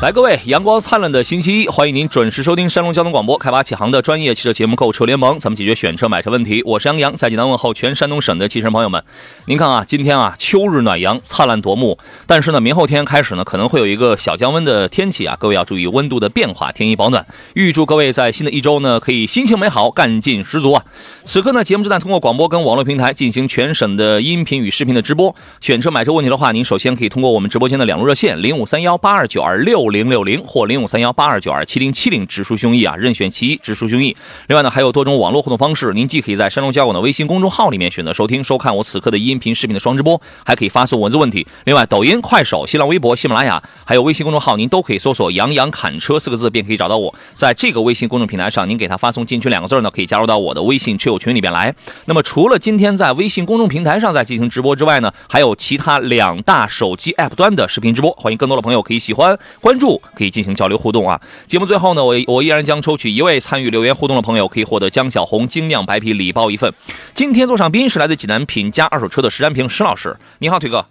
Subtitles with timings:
[0.00, 6.62] 来，各位，阳光灿烂的星期一，欢迎您准时收听山东交通广播开发启航的专业汽车节目《购车联盟》，咱们解决选车买车问题。
[6.64, 9.02] 我是杨洋，在济南问候全山东省的汽车朋友们。
[9.46, 11.98] 您看啊，今天啊，秋日暖阳，灿烂夺目。
[12.28, 17.26] 但是呢，明后天开始呢，可能会有一个小降温的天气啊，各位要注意温度的变化，添衣保暖。
[17.54, 20.84] 预祝各位在新的一周呢，可以心情美好，干劲十足啊！
[21.24, 25.34] 此刻呢，节目正在通过广播跟网络平台进行全省的音频与视频的直播。
[25.60, 29.87] 选车买车问题的话，您首先可以通过我们直播间的两路热线零五三幺八二九二六。
[29.90, 34.14] 零六零或零五三幺八二九二七零七零，直抒胸臆啊，任选其一，直抒胸臆。
[34.46, 41.46] 另外呢，还有多种网络互动方式，您既可以在山东交广的微信公众号里面选择收听收看我此刻的音频视频的双直播，还可以发送文字问题。
[41.64, 47.14] 另外，抖音、快手、新浪微博、喜马拉雅，还有微信公众号，您都可以搜索“杨洋侃车”四个字，便可以找到我。
[47.34, 51.74] 在这个微信公众平台上，您给他发送“进群”两个字呢，可以加入到我的微信车友群里边来。
[52.06, 60.48] 那么，除了今天在微信公众平台上在进行直播之外呢，还有其他两大手机 App 端的视频直播，欢迎更多的朋友可以喜欢关，注可以进行。
[60.58, 61.20] 交流互动啊！
[61.46, 66.72] 节目最后呢，我我依然将抽取一位参与留言互动的朋友，可以获得江小红精酿白啤礼包一份。
[67.14, 70.84] 今天坐上宾是来自济南品家二手车的石占平石老师，你好，腿哥。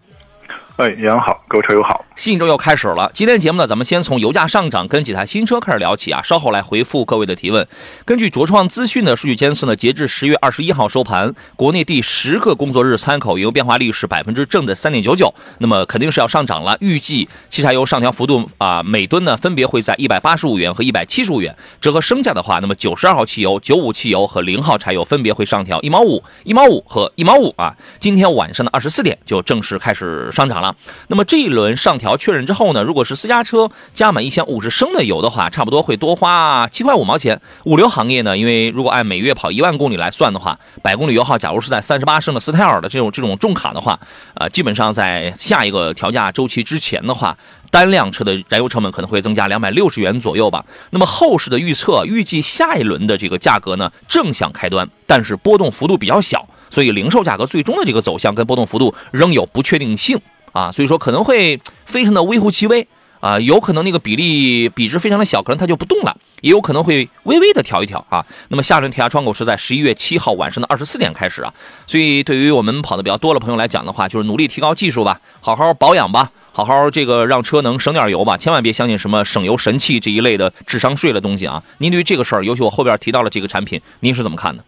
[0.77, 2.05] 哎，杨好，购车友好。
[2.15, 7.67] 新一周又开始了，今天节目呢，咱们先从油价上涨跟几台新车开始聊起啊，稍后来回复各位的提问。
[8.05, 16.77] 根据卓创资讯的数据监测呢，截至十月二十一号收盘，国内第十个工作日参考油变化率是百分之正的三点九九，那么肯定是要上涨了。
[16.79, 21.55] 预计汽柴油上调幅度啊，每吨呢分别会在一百八十五元和一百七十五元。
[21.81, 27.75] 折合升价的话，那么九十二号汽油、九五汽油和零号柴油分别会上调一毛五、一毛五和一毛五啊。
[27.99, 30.66] 今天晚上的二十四点就正式开始上涨了。
[31.07, 37.39] 那么这一轮上调确认之后呢，如果是私家车加满一千五十升的油的话，差不多会多花七块五毛钱。
[37.65, 43.99] 物流行业呢，因为如果按每月跑一万公里来算的话，百公里油耗假如是在三十八升的斯泰尔的这种这种重卡的话，
[44.35, 47.37] 呃，基本上在下一个调价周期之前的话，
[47.69, 50.63] 单辆车的燃油成本可能会增加两百六十元左右吧。
[50.91, 60.19] 那么后市的预测预计下一轮的这个价格呢正向开端，但是波动幅度比较小，所以零售价格最终的这个走向跟波动幅度仍有不确定性。
[60.57, 62.87] 啊，所以说可能会非常的微乎其微
[63.19, 68.25] 啊，有可能那个比例比值非常的小，可能它就不动了，也有可能会微微的调一调啊。
[68.47, 71.53] 那么下轮调价窗口是在十一月七号晚上的二十四点开始啊，
[71.85, 81.61] 所以对于我们跑的比较多的朋友来讲的话，就是努力提高技术吧，好好保养吧，好好这个让车能省点油吧，千万别相信什么省油神器这一类的智商税的东西啊。
[81.77, 84.63] 您对于这个事儿，尤其我后边提到了这个产品，您是怎么看的？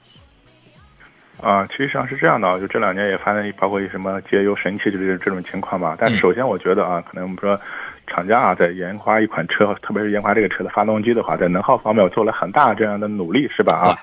[1.42, 5.96] 啊，其实上是这样的，就这两年也发生包括什么节油神器之类的这种情况吧。
[5.98, 7.60] 但首先我觉得啊，可能我们说
[8.08, 13.74] 厂家啊，在研发一款车，特别是研发这个车的发动机的话，在能耗方面做了很大这样的努力，是吧？
[13.74, 13.96] 啊，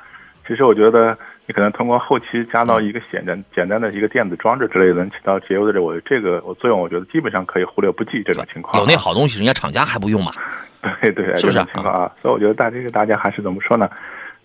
[0.46, 1.16] 其实我觉得
[1.46, 8.80] 你可能通过后期加到一个简单简单的一个电子装置之类的，能起到节油的这我这个我作用，我觉得基本上可以忽略不计这种情况。
[8.80, 10.32] 有那好东西，人家厂家还不用吗？
[11.02, 12.12] 对对，是不是情况啊？
[12.22, 13.90] 所以我觉得大这个大家还是怎么说呢？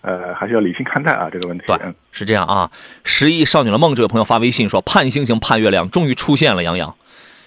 [0.02, 1.64] 呃，还是要理性看待啊，这个问题。
[1.66, 1.78] 对，
[2.10, 2.70] 是这样啊。
[3.04, 6.94] 十亿少女的梦这位朋友发微信说：“盼星星盼月亮，终于出现了。”杨洋，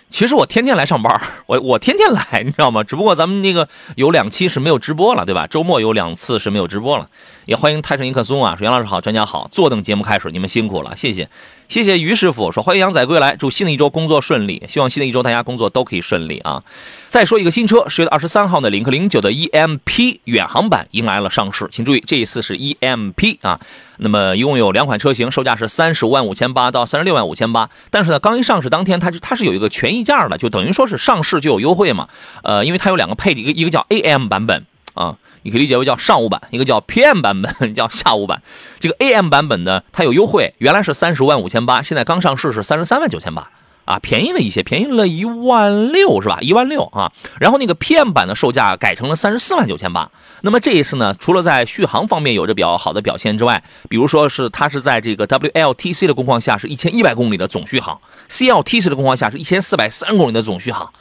[0.09, 2.83] 其实我天天来上班， 我我天天来，你知道吗？
[2.83, 5.45] 只不过咱们那个有两期是没有直播了，对吧？
[5.47, 7.07] 周末有两次是没有直播了。
[7.45, 11.27] 也欢迎泰山一克松啊，说杨老师好，专家好，坐等节目开始，你们辛苦了，谢谢。
[11.67, 16.61] 谢谢于师傅说欢迎杨仔归来，祝新的一周工作顺利，希望新的一周大家工作都可以顺利啊！
[17.07, 23.59] 再说一个新车，十月二十三号呢，领克零九的 EMP 远航版迎来了上市，请注意这一次是 EMP 啊。
[23.97, 32.07] 那么一共有两款车型，售价是三十五万五千八到三十六万五千八，但是呢，刚一上市当天，它就它是有一个权益价的，就等于说是上市就有优惠嘛。
[32.43, 35.17] 呃，因为它有两个配置，一个一个叫 AM 版本啊。
[35.45, 38.41] 你可以理解为叫上午版，一个叫 PM 版本， 叫下午版。
[38.79, 43.47] 这个 AM 版本呢，它有优惠，原来是三十万五千八，现在刚上市是三十三万九千八，
[43.85, 46.39] 啊，便宜了一些，便宜了一万六是吧？
[46.41, 47.11] 一万六啊。
[47.39, 50.09] 然后那个 PM 版的售价改成了三十四万九千八。
[50.41, 58.01] 那么这一次呢，除了在续航方面有着比较好的表现之外，比如说是它是在这个 WLTC 的工况下是一千一百公里的总续航
[58.31, 60.91] ，CLTC 的工况下是一千四百三公里的总续航。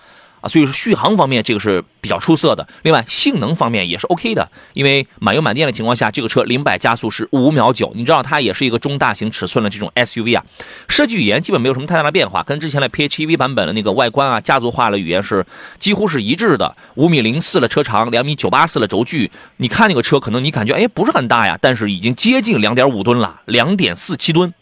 [0.44, 2.68] 啊，所以说续航方面这个是比较出色的。
[2.82, 7.90] 另外性能方面也是 OK 的，因为满油满电的情况下，这个车零百加速是五秒九。
[7.94, 10.44] 你知道它也是一个中大型尺寸的这种 SUV 啊，
[10.86, 15.46] 设计语言基本没有什么太大的变化，跟之前的 PHEV 版本的那个外观啊、家族化的语言是
[15.78, 16.76] 几乎是一致的。
[16.96, 24.52] 五米零四的车长，两米九八四的轴距，你看那个车可能你感觉哎不是很大呀，但是已经接近两点五吨了，两点四七吨，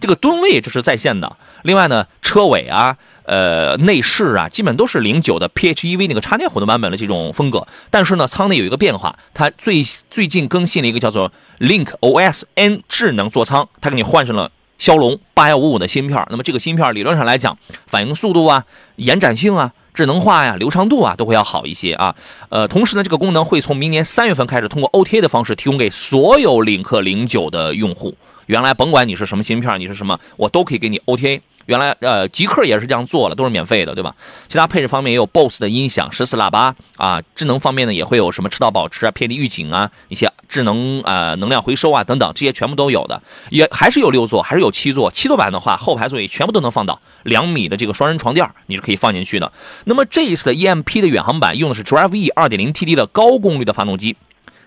[0.00, 1.36] 这个吨位这是在线的。
[1.62, 2.98] 另外呢，车尾啊。
[3.30, 7.64] 呃，内饰啊，基本都是零九的 PHEV 那个插电混动版本的这种风格。
[7.88, 11.30] 但是呢，舱内有一个变化，它最最近更新了一个叫做
[11.60, 16.26] Link OS N 智能座舱，它给你换上了骁龙八幺五五的芯片。
[16.28, 17.56] 那么这个芯片理论上来讲，
[17.86, 18.64] 反应速度啊、
[18.96, 22.12] 延展性啊、智能化呀、流畅度啊，都会要好一些啊。
[22.48, 28.12] 呃，同时呢，这个功能会从明年三月份开始，通过 OTA 的方式提供给所有领克零九的用户。
[28.46, 31.40] 原来甭管你是什么芯片，你是什么，我都可以给你 OTA。
[31.66, 34.14] 原来呃，极客也是这样做了，都是免费的，对吧？
[34.48, 37.22] 其他配置方面也有 BOSS 的音响、十四喇叭啊。
[37.34, 43.22] 智能方面呢，也会有什么车道保持啊、偏离预警啊、一些智能呃能量回收啊等等，这些全部都有的。
[43.50, 45.10] 也还是有六座，还是有七座。
[45.10, 49.52] 七座版的话，后排座椅全部都能放倒，两米的这个双人床垫你是可以放进去的。
[49.84, 54.16] 那么这一次的 EMP 的远航版用的是 Drive E 2.0 TD 的高功率的发动机，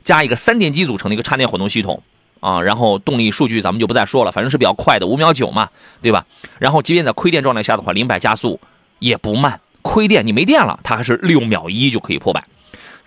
[0.04, 2.02] 加一个三电机组成的一个插电混动系统。
[2.44, 5.70] 啊，然后动力数据咱们就不再说了，反正是比较快的，五秒九嘛，
[6.02, 6.26] 对吧？
[6.60, 8.60] 然后即便在亏电状态下的话，零百加速
[9.00, 9.58] 也不慢。
[9.82, 12.44] 亏电你没电了，它还是六秒一就可以破百。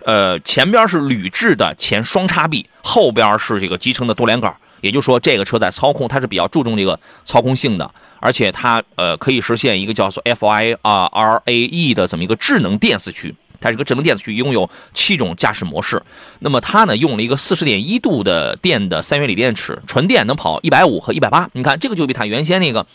[0.05, 13.35] 呃，前边是铝制的前双叉臂，后边是这个集成的多连杆，也就是说这个车在操控它是比较注重这个操控性的，而且它呃可以实现一个叫做 F I R R A E 的这么一个智能电四驱。
[13.59, 16.01] 它是个智能电子驱，拥有七种驾驶模式。
[16.39, 21.49] 那么它呢，用了一个四十点一度的电的三元锂电池，纯电能跑一百五和一百八。
[21.53, 22.85] 你看这个就比它原先那个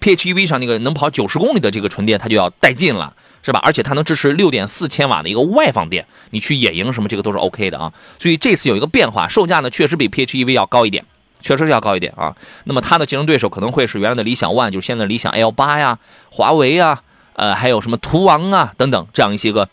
[0.00, 3.12] PHEV 上那个能跑九十公里的这个纯电，它就要带劲了，
[3.42, 3.60] 是吧？
[3.62, 7.92] 而且它能支持六点四千瓦的一个外放电，你去野营什么这个都是 OK 的啊。
[8.18, 11.04] 所以这次有一个变化，售价呢确实比 PHEV 要高一点，
[11.40, 12.36] 确实是要高一点啊。
[12.64, 15.98] 那么它的竞争对手可能会是原来的理想 ONE，就是现在的理想 L 八呀、
[16.30, 17.02] 华为啊，
[17.34, 19.68] 呃，还有什么途昂啊等等这样一些个。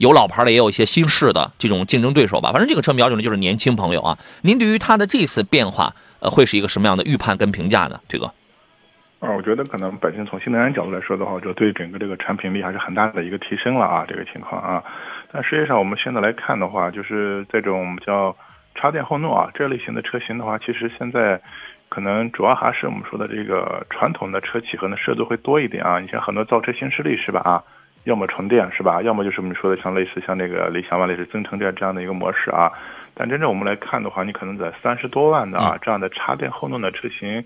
[0.00, 2.50] 有老牌的，也有一些新式的这种竞争对手吧。
[2.52, 4.16] 反正这个车瞄准的就是年轻朋友啊。
[4.40, 8.00] 您对于它的这次变化，呃，会是一个什么样的预判跟评价呢？
[8.08, 8.24] 推哥？
[9.20, 14.82] 啊，我觉得可能本身从新能源角度来说的话，就对整个这个产品力还是很大的一个提升了啊，这个情况啊。
[15.30, 18.34] 但实际上我们现在来看的话，就是这种叫
[18.74, 21.38] 插电后诺啊这类型的车型的话，其实现在
[21.90, 26.00] 可能主要还是我们说的这个传统的车企可能涉足会多一点啊。
[26.00, 27.62] 你像很多造车新势力是吧啊？
[28.04, 29.02] 要么纯电是吧？
[29.02, 32.70] 要么就是我们说的像类似像那个理想 ONE 类似增程电这样的一个模式啊。
[33.12, 37.44] 但真正我们来看的话，你可能在三十多万的啊这样的插电混动的车型，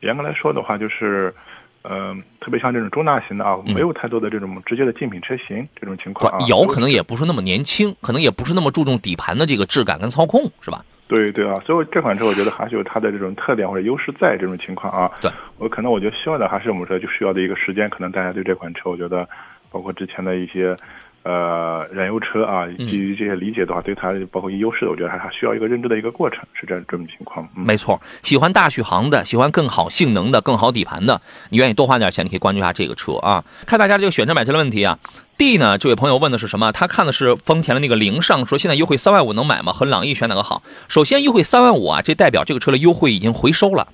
[0.00, 1.34] 严格来说的话，就是
[1.82, 6.38] 嗯，特别像这种中大型的啊，没有太多的这种直接的竞品车型这种情况啊。
[6.46, 10.84] 有可能也不是那么年轻，可能也不是那么注重底盘的这个质感跟操控，是吧？
[11.08, 15.10] 对对啊，所以这款车我觉得还是有它的这种特点或者优势在这种情况啊。
[15.20, 19.28] 对，我可能我觉得需要的还是我们说就需要的一个时间，可能大家对这款车，我觉得。
[19.76, 20.74] 包括之前的一些，
[21.22, 27.46] 呃，燃油车啊，基于这些理解的话，对它包括一优势，我觉得还还需要一个认知的一个过程，是这样这种情况。
[27.54, 31.20] 没错，喜欢大续航的，喜欢更好性能的、更好底盘的，
[31.50, 33.44] 你愿意多花点钱，你可以关注一下这个车啊。
[33.66, 34.98] 看大家这个选车买车的问题啊。
[35.36, 36.72] D 呢，这位朋友问的是什么？
[36.72, 39.74] 他看的是丰田的那个凌尚，说现在优惠三万五能买吗？
[39.74, 40.62] 和朗逸选哪个好？
[40.88, 43.88] 首先优惠三万五啊，这代表这个车的优惠已经回收了，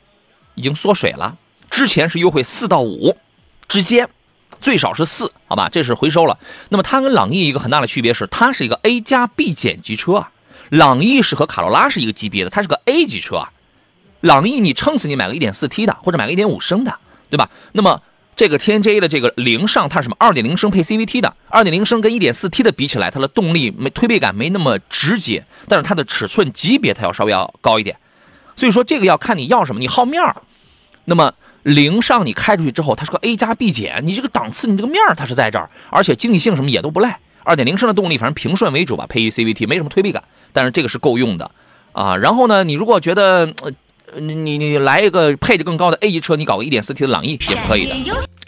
[0.55, 1.37] 已经缩水了。
[1.69, 3.17] 之前是优惠四到五
[3.67, 4.08] 之间。
[4.61, 6.38] 最少是四，好吧，这是回收了。
[6.70, 10.30] 那么它跟朗逸一个很大的区别是，它是一个 A 加 B 减级车啊。
[10.71, 13.52] 朗逸是和卡罗拉是一个级别的，它是个 A 级车啊。
[14.23, 16.97] 朗逸你撑死你买个 1.4T 的，或者买个1.5升的，
[17.28, 17.50] 对吧？
[17.73, 18.00] 那么
[18.35, 27.99] 这个 TNGA 的这个凌尚，它是什么？2.0升配 CVT 的，2.0升跟 1.4T 的比起来，它的动力没推背感没那么直接，但是它的尺寸级别它要稍微要高一点。
[28.56, 30.35] 所以说这个要看你要什么，你好面儿。
[31.04, 31.35] 那么。
[31.62, 37.19] 零上你开出去之后，它是个 A 加 B 减，你这个档次，你这个面儿它是在这儿，而且经济性什么也都不赖。
[37.45, 41.50] 二点零升的动力，反正平顺为主吧，配一 CVT，没什么推背感，但是这个是够用的
[41.92, 42.16] 啊。
[42.16, 43.52] 然后呢，你如果觉得
[44.16, 47.95] 你你你来一个配置更高的 A 级车，你搞个一点四 T 的朗逸也可以的。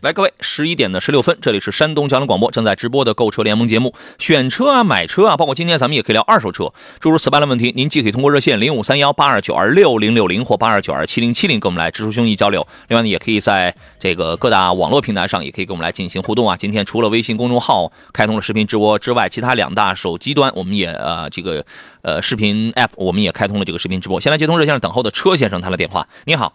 [0.04, 3.94] 来，各位，十一点的十六分，这里是山东交通广播正在直播的购车联盟节目。
[4.18, 6.70] 选车啊，买车啊，包括今天咱们也可以聊二手车，
[7.00, 12.66] 诸如此般的问题，您既可以通过热线零五三幺八二九二六零六零或八二九二七零七零跟我们来直抒胸臆交流。
[12.88, 16.54] 另外呢，也可以在这个各大网络平台上，也可以跟我们来进行互动啊。
[16.54, 21.64] 今天除了微信公众号开通了视频直播之外，其他两大手机端我们也呃这个
[22.02, 24.20] 呃视频 app 我们也开通了这个视频直播。
[24.20, 26.52] 先来接通热线上等候的车先生他的电话，你好。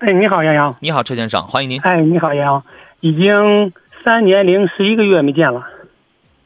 [0.00, 0.76] 哎，你好，杨洋。
[0.80, 1.80] 你好，车先生，欢迎您。
[1.80, 2.62] 哎，你好，杨洋。
[3.00, 3.72] 已经
[4.04, 5.66] 三年零十一个月没见了。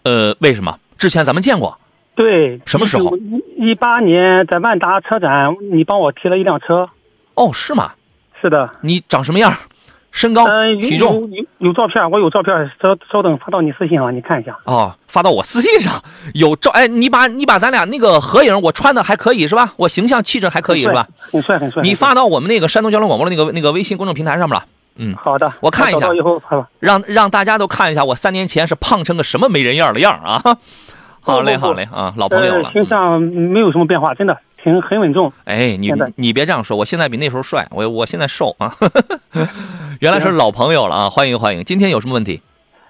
[0.05, 0.79] 呃，为什么？
[0.97, 1.79] 之前咱们见过，
[2.15, 3.15] 对，什么时候？
[3.59, 6.89] 一八年在万达车展，你帮我提了一辆车。
[7.35, 7.93] 哦，是吗？
[8.41, 8.71] 是的。
[8.81, 9.53] 你长什么样？
[10.13, 14.57] 身高、嗯，体重有有照片，我有照片，稍稍等发到你私信上，你看一下。
[14.65, 16.03] 哦，发到我私信上
[16.35, 19.73] 有照，哎，你把你把咱俩那个合影，我穿的还可以是吧？
[19.77, 21.09] 我形象气质还可以是吧？
[21.33, 21.83] 很帅很帅。
[21.83, 24.65] 你发到我们那个山东交通广播的那个那个微信公众平台上面了。
[24.97, 26.41] 嗯，好的，我看一下，以后。
[26.79, 30.43] 让让大家都看一下我三年前是胖成个什么没人样的样啊！
[31.25, 32.71] 好嘞好嘞啊，老朋友了。
[32.73, 34.37] 形象没有什么变化，真的。
[34.63, 38.73] 挺很稳重，哎，你你别这样说，我现在比那时候帅，我我现在瘦啊，
[40.01, 42.41] 原来是老朋友了啊，欢迎欢迎，今天有什么问题？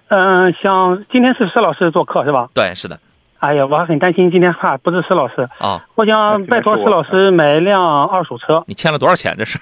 [0.08, 2.48] 嗯，想今天是施老师做客是吧？
[2.52, 2.98] 对，是的。
[3.38, 8.62] 哎呀，我还很担心今天怕不是施老师啊，我想拜托施老师买一辆二手车。
[8.66, 9.34] 你欠了多少钱？
[9.38, 9.58] 这是？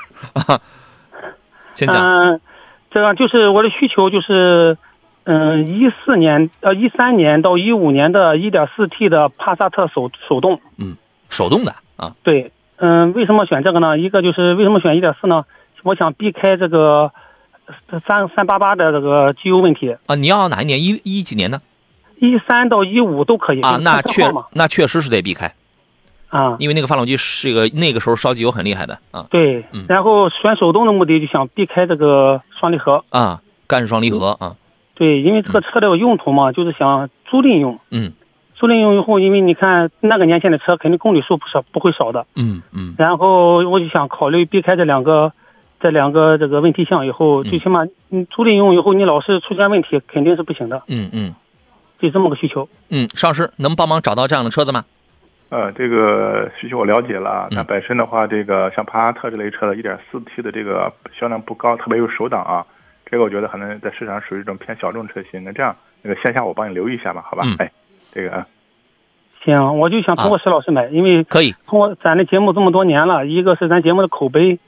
[1.75, 1.97] 先讲。
[1.97, 2.40] 嗯，
[2.90, 4.76] 这个就是我的需求就是，
[5.25, 10.97] 嗯，一四年呃一三年到一五年的一点四 T 的帕萨特手手动，嗯，
[11.29, 11.73] 手动的。
[12.00, 13.99] 啊，对，嗯，为什么选这个呢？
[13.99, 15.45] 一个就是为什么选一点四呢？
[15.83, 17.12] 我想避开这个
[18.09, 20.14] 三三八八的这个机油问题啊。
[20.14, 20.83] 你要哪一年？
[20.83, 21.61] 一一几年呢？
[22.16, 23.78] 一三到一五都可以啊。
[23.83, 25.54] 那确那确实是得避开
[26.30, 29.26] 啊，因为那个发动机是个那个时候烧机油很厉害的啊。
[29.30, 34.57] 对，然后选手动的目的就想避开这个双离合啊，干式双离合啊。
[34.95, 37.78] 对，因为这个车的用途嘛，就是想租赁用。
[37.90, 38.14] 嗯。
[38.61, 42.26] 租赁用以后，因为你看那个年限的车，肯定公里数不少，不会少的。
[42.37, 42.95] 嗯嗯。
[42.99, 45.33] 然后我就想考虑避开这两个，
[45.81, 50.83] 这两个这个问题项以后，最起码你租赁用以后，你老是出现问题，肯定是不行的。
[50.88, 51.35] 嗯嗯。
[51.99, 52.69] 就这么个需求。
[52.90, 54.85] 嗯，邵师能帮忙找到这样的车子吗？
[55.49, 57.49] 呃，这个需求我了解了。
[57.50, 62.64] 那本身的话，这个像帕萨特这类车的 1.4T 的这个销量不高，特别有手挡啊，
[63.11, 65.43] 这个我觉得可能在市场属于一种偏小众车型。
[65.43, 67.43] 那这样，那个线下我帮你留意一下吧，好吧？
[67.59, 67.73] 哎。
[68.12, 68.47] 这个，
[69.45, 74.59] 行，我就想通过石老师买，因为可以通过咱的节目这么多年了，一个是咱节目的口碑，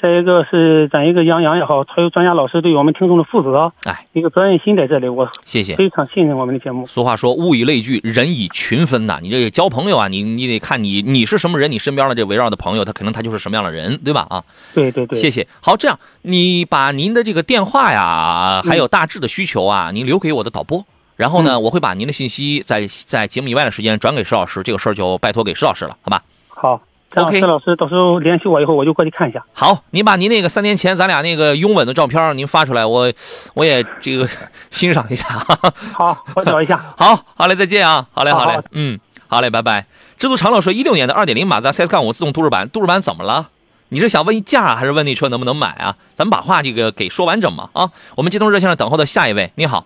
[0.00, 6.86] 再一个是咱一个杨洋也好，还有专家老师对我们听众的负责，哎，一个责任心在这里，我谢谢，非常信任我们的节目。
[6.86, 14.26] 俗话说，物以类聚，人以群分呐，你这个交朋友啊，你你得看你你是什么人，你身边的这围绕的朋友，他可能他就是什么样的人，对吧？
[14.30, 15.46] 啊，对对对，谢谢。
[15.60, 20.84] 好，这样你把您的这个电话呀，还有大致的需求啊，您留给我的导播。
[21.20, 26.22] 然后呢，我会把您的信息在在节目以外的时间转给石老师，这个事儿就拜托给石老师了，好吧？
[26.48, 26.80] 好
[27.14, 27.38] ，OK。
[27.38, 29.44] 石老师到时候联系我以后，我就过去看一下。
[29.52, 33.12] 好，您把您那个三年前咱俩那个拥吻的照片您发出来，我
[33.52, 34.26] 我也这个
[34.72, 35.26] 欣赏一下。
[35.92, 36.82] 好，我找一下。
[36.96, 38.06] 好，好嘞，再见啊！
[38.12, 38.98] 好嘞，好嘞，嗯，
[39.28, 39.84] 好嘞，拜拜。
[40.16, 43.50] 知足常乐说，一六年的二点零马自达 CS 杠五自动都市版，都市版怎么了？
[43.90, 45.96] 你是想问价，还是问那车能不能买啊？
[46.14, 47.90] 咱们把话这个给说完整嘛啊！
[48.14, 49.84] 我们接通热线上等候的下一位，你好。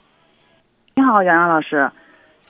[0.97, 1.91] 你好，杨洋老师。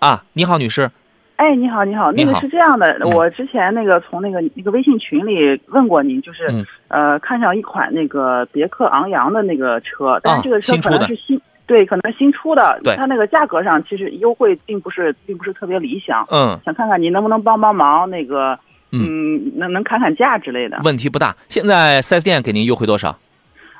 [0.00, 0.90] 啊，你好，女士。
[1.36, 6.46] 哎，你好，你好，那个是这样的，我之前那个从那个那个微信群里问过您，就是
[6.88, 18.56] 呃，看上一款那个别克昂扬的那个车，但是这个车可能是新，对，可能新出的，对，它那个价格上其实优惠并不是并不是特别理想，嗯，想看看您能不能帮帮忙，那个，
[18.92, 20.78] 嗯，能能砍砍价之类的。
[20.84, 23.18] 问题不大，现在四 S 店给您优惠多少？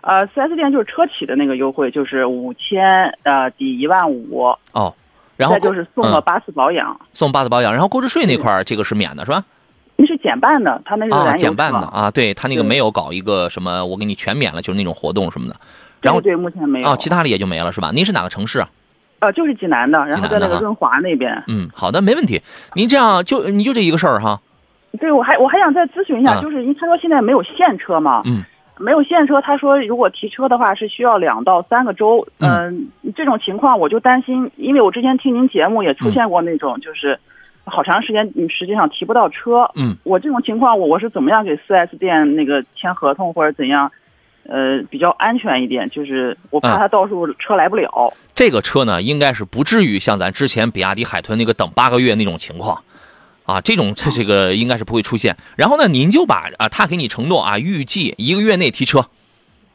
[0.07, 4.55] 呃，四 S 店就是车企的那个优惠，就是五千，呃，抵一万五。
[4.73, 4.95] 哦，
[5.37, 9.43] 然后再就是送了八次保养，送八次保养，然后购置税那块儿这个是免的，是吧？
[9.97, 15.57] 那是减半的，他那是啊，减半的啊，对他那个没有搞一个什么，我给你全免了，就是那种活动什么的。
[16.03, 16.89] 然后对，目前没有。
[16.89, 17.91] 啊，其他的也就没了，是吧？
[17.95, 18.69] 您是哪个城市啊？
[19.21, 21.43] 呃，就是济南的，然后在那个润华那边。
[21.47, 22.43] 嗯，好的，没问题。
[22.75, 24.39] 您这样就你就这一个事儿哈？
[25.01, 28.21] 对，我还我还想再咨询一下，就是因他说现在没有现车嘛？
[28.27, 28.45] 嗯。
[28.77, 32.27] 没有现车，他说如果提车的话是需要两到三个周。
[32.39, 37.19] 嗯，这种情况我就担心，因为我之前听您节目也出现过那种，就是
[37.65, 39.71] 好长时间你实际上提不到车。
[39.77, 43.91] 嗯，我这种情况我我是怎么样给四 S 店那个签合同或者怎样，
[44.49, 45.89] 呃，比较安全一点？
[45.91, 48.13] 就是我怕他到时候车来不了。
[48.35, 52.83] 这个车呢，应该是不至于像咱之前比亚迪海豚那个等八个月那种情况。
[53.45, 55.37] 啊，这种这这个应该是不会出现。
[55.57, 59.07] 然后呢，您就把啊，他给你承诺啊，预计一个月内提车，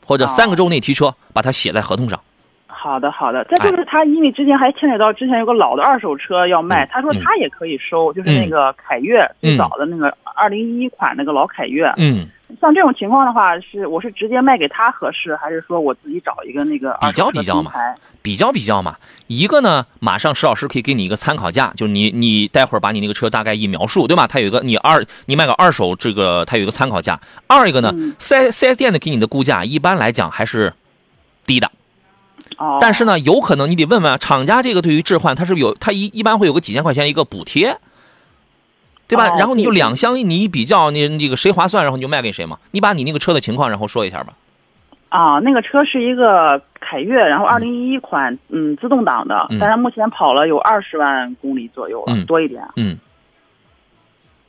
[0.06, 2.20] 或者三个周内提车，把它写在合同上。
[2.68, 3.44] 好的，好的。
[3.44, 11.94] 再就是他，因为之前还牵扯到之前有个老的二手车要卖，他说他也可以收，就是那个凯越最早的那个二零一一款那个老凯越。
[11.98, 12.28] 嗯。
[12.60, 17.72] 像这种情况的话，是我是直接卖给他合适，还是说我自己找一个那个比较比较嘛？
[18.22, 18.96] 比较比较嘛。
[19.28, 24.26] 一个呢，马上石老师可以给你一个参考价，就是你你待会儿把你那个车大概一描述，对吧？
[24.26, 27.20] 他有一个你二你卖个二手这个，他有一个参考价。
[27.46, 30.74] 二一个呢，四 S 四 S 店的给你的估价一般来讲还是
[31.46, 31.72] 低的。
[32.58, 32.80] 哦。
[32.82, 37.78] 但是呢，有可能你得问问厂家，这个对于置换，它是有它一一般会有个几千块钱一个补贴，
[39.10, 39.36] 对吧？
[39.38, 42.60] 然后你就两相你一比较，你这个谁划算，然后你就卖给谁嘛。
[42.72, 44.34] 你把你那个车的情况然后说一下吧。
[45.10, 52.64] 啊，那个车是一个凯越，然后二零一一款，嗯，自动挡的，但是目前跑了有二十万公里左右了，多一点。
[52.76, 52.98] 嗯。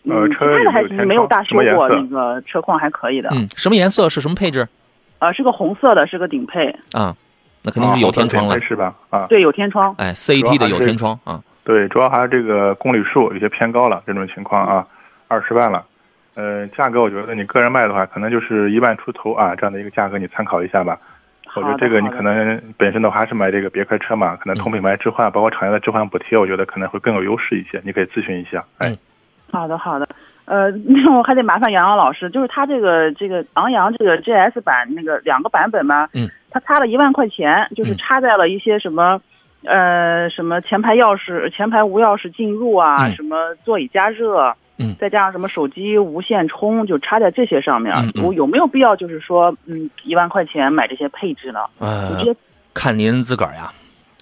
[0.05, 3.29] 呃，车还行没有大修过，那个车况还可以的。
[3.33, 4.09] 嗯，什么颜色？
[4.09, 4.67] 是什么配置？
[5.19, 6.75] 呃，是个红色的，是个顶配。
[6.93, 7.15] 啊，
[7.63, 8.95] 那肯定是有天窗了，是吧？
[9.11, 9.95] 啊，对，有天窗。
[9.99, 11.43] 哎，CAT 的有天窗啊。
[11.65, 14.87] 对，主要还是这个公里数有些偏高了，这种情况啊，
[15.29, 15.85] 二十万了。
[16.35, 20.99] 呃，价格我觉得你个人卖的话，可能就是一万出头啊，这样的一个价格你参考一下吧。
[21.57, 27.81] 我觉得这个你可能本身的话还是买这个别克车嘛，可能同品牌置换，包括厂家的置换补贴，我觉得可能会更有优势一些。
[27.85, 28.65] 你可以咨询一下。
[28.79, 28.97] 哎。
[29.53, 30.09] 好的，好的。
[30.45, 39.21] 呃，那我还得麻烦杨洋老师，就是他这个这个昂扬这个 GS 版那个两个版本嘛，嗯，他差了一万块钱，就是差在了一些什么，
[39.65, 47.95] 呃，什么前排钥匙前排无钥匙进入啊，什么座椅加热，嗯，再加上什么手机无线充，就插在这些上面。
[48.23, 51.61] 我有没有必要就是说，嗯，一万块钱买这些配置呢？
[51.79, 52.25] 呃，
[52.75, 53.73] 看您自个儿呀。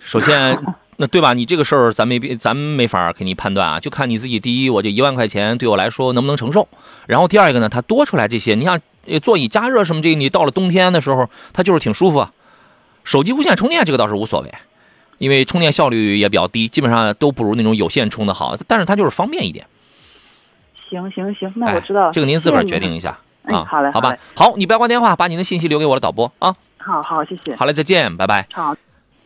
[0.00, 0.58] 首先。
[1.00, 1.32] 那对吧？
[1.32, 4.40] 你这个事儿咱没咱没法给你判断啊，就看你自己。
[4.40, 6.66] 第一，我这一万块钱对我来说能不能承受？
[7.06, 8.80] 然后第二个呢，它多出来这些，你像
[9.22, 12.26] 座椅加热什么这，你到了冬天的时候，它就是挺舒服。
[13.04, 14.52] 手机无线充电这个倒是无所谓，
[15.18, 18.56] 因为充电效率也比较低，基本上都不如那种有线充的好。
[18.66, 19.66] 但是它就是方便一点。
[20.88, 22.12] 行行行，那我知道了。
[22.12, 23.64] 这个您自个儿决定一下啊。
[23.68, 24.16] 好嘞，好吧。
[24.34, 26.54] 好，你不要挂电话，把你的信息留给我的导播啊。
[26.78, 27.54] 好好，谢谢。
[27.56, 28.46] 好嘞，再见，拜拜。
[28.52, 28.74] 好。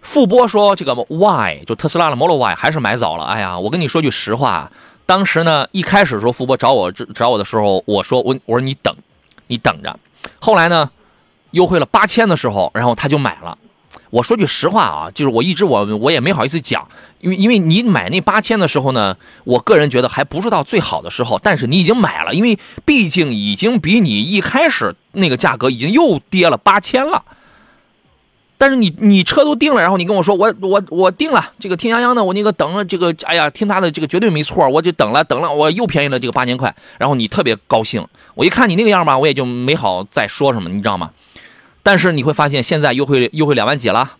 [0.00, 3.25] 傅波说：“这个 Y 就特斯拉的 Model Y 还是买早了。
[3.25, 4.72] 哎呀，我跟你说句实话，
[5.06, 8.92] 当时呢一开始说傅波找我找我的时候，我说我我说你等，
[9.46, 9.96] 你等着。
[10.40, 10.90] 后来呢，
[11.52, 13.56] 优惠了八千的时候，然后他就买了。
[14.12, 16.87] 我说句实话啊，就是我一直我我也没好意思讲，
[17.21, 27.25] 因为因为你买那八千的时候呢，我个人觉得还不是到最好的时候，但是你已经买了，因为毕竟已经比你一开始那个价格已经又跌了八千了。”
[28.59, 41.11] 但是你你车都定了，然后你跟我说我我我定了这个天阳阳的，我那个等了这个，哎呀，听他的这个绝对没错，我就等了等了，我又便宜了这个八千块，然后你特别高兴，我一看你那个样吧，我也就没好再说什么，你知道吗？
[41.83, 44.12] 但是你会发现现在优惠优惠两万几了，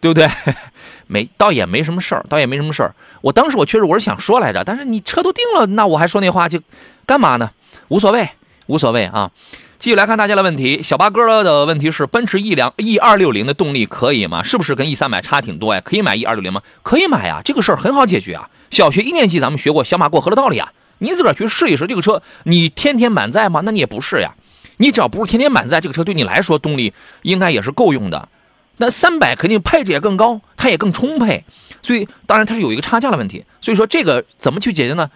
[0.00, 0.28] 对不对？
[1.08, 2.94] 没倒也没什么事儿，倒也没什么事儿。
[3.20, 6.60] 我当时我确实我是想说来着，但是你车都定了，那我还说那话就
[7.06, 7.50] 干嘛呢？
[7.88, 8.28] 无所谓，
[8.66, 9.30] 无所谓啊。
[9.78, 14.42] 继续来看大家的问题，小八哥的问题是：奔驰 E 两 E 二六零的动力可以吗？
[14.42, 15.80] 是不是跟 E 三百差挺多呀？
[15.84, 16.62] 可以买 E 二六零吗？
[16.82, 18.48] 可以买呀，这个事儿很好解决啊。
[18.70, 23.60] 小学一年级咱们学过小马过河的道理啊，你自个儿去试一试这个车，你天天满载吗？
[23.64, 24.34] 那你也不是呀。
[24.78, 28.28] 你只要不是天天满载，这个车对你来说动力应该也是够用的。
[28.78, 31.44] 那三百肯定配置也更高，它也更充沛，
[31.82, 33.44] 所以当然它是有一个差价的问题。
[33.60, 35.10] 所以说这个怎么去解决呢？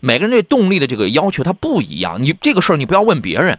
[0.00, 3.58] 每个人对动力的这个要求它不一样，你这个事儿你不要问别人。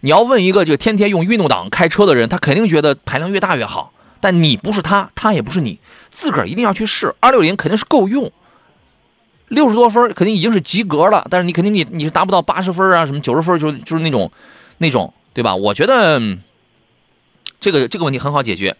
[0.00, 3.92] 你要问一个就天天用运动挡开车的人，他肯定觉得排量越大越好。
[4.20, 5.78] 但你不是他，他也不是你，
[6.10, 7.14] 自个儿一定要去试。
[7.20, 8.30] 二六零肯定是够用，
[9.48, 11.26] 六十多分肯定已经是及格了。
[11.30, 14.30] 但是你肯定你你是达不到八十分啊，什么九十分就就是那种
[14.78, 15.54] 那种，对吧？
[15.56, 16.20] 我觉得
[17.60, 18.76] 这个这个问题很好解决。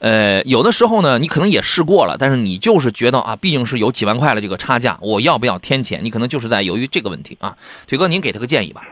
[0.00, 6.04] 呃，有的时候呢，你可能也试过了，但是你就是觉得啊，毕竟是有几万块的这个差价，我要不要添钱？
[6.04, 7.56] 你可能就是在犹豫这个问题啊。
[7.88, 8.86] 腿哥，您给他个建议吧。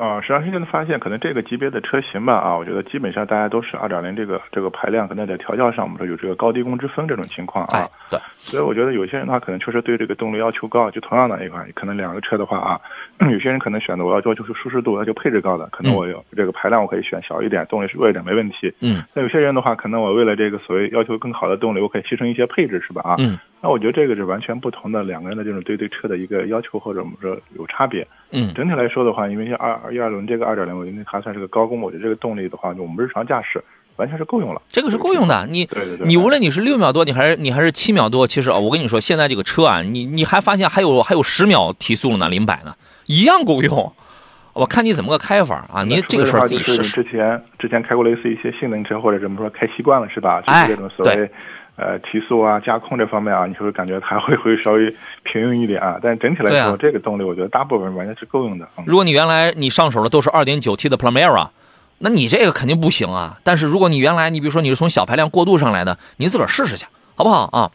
[0.00, 7.86] 啊，实际上现在发现，可能这个级别的车型吧，啊，我觉得基本上大家都是二点零这个这个排量，可能在调教上，我们说有这个高低功之分这种情况啊。
[8.08, 8.18] 对。
[8.38, 10.90] 所以我觉得有些人的话，可能确实对这个动力要求高。
[10.90, 12.80] 就同样的一款，可能两个车的话啊，
[13.30, 18.72] 有些人可能选择我要要求是舒适度，要求配置高的，可能我有这个排量我可以选小一点，动力是弱一点没问题。
[18.80, 19.04] 嗯。
[19.12, 23.02] 那有些人的话，可能我为了这个所谓要求更好的动力，我可以牺牲一些配置，是吧？
[23.04, 23.16] 啊。
[23.18, 23.38] 嗯。
[23.62, 28.06] 那我觉得这个是完全不同的两个人的这种对对车的一个要求，或者我们说有差别。
[28.30, 28.52] 嗯。
[28.54, 33.62] 整体来说的话，因为像二二一二轮这个二点零，我觉得还算是个高功，我觉得这个动力的话，就我们日常驾驶。
[33.96, 35.46] 完全是够用了，这个是够用的。
[35.50, 43.92] 你对对对，你无论你是六秒多，你还是你还是七秒多，其实啊，我跟你说，现在这个车啊，你你还发现还有还有十秒提速了呢，零百呢，一样够用。
[44.54, 45.84] 我看你怎么个开法啊？
[45.84, 47.02] 你这个事儿自己试试。
[47.02, 50.40] 之前之前开过类似一些性能车，或者怎么说开习惯了是吧？
[50.40, 51.30] 就是这种所谓
[51.80, 55.98] 呃提速啊、驾控这方面啊，你会感觉它会会稍微平庸一点啊。
[56.02, 58.68] 但整体来说，这个动力我觉得大部分完全是够用的。
[58.84, 61.48] 如果你原来你上手的都是二点九 T 的 Primera。
[62.02, 63.38] 那你这个肯定不行啊！
[63.44, 67.70] 但是如果你原来你比如说你是从小排量过渡上来的，你自个儿试试去，好不好啊？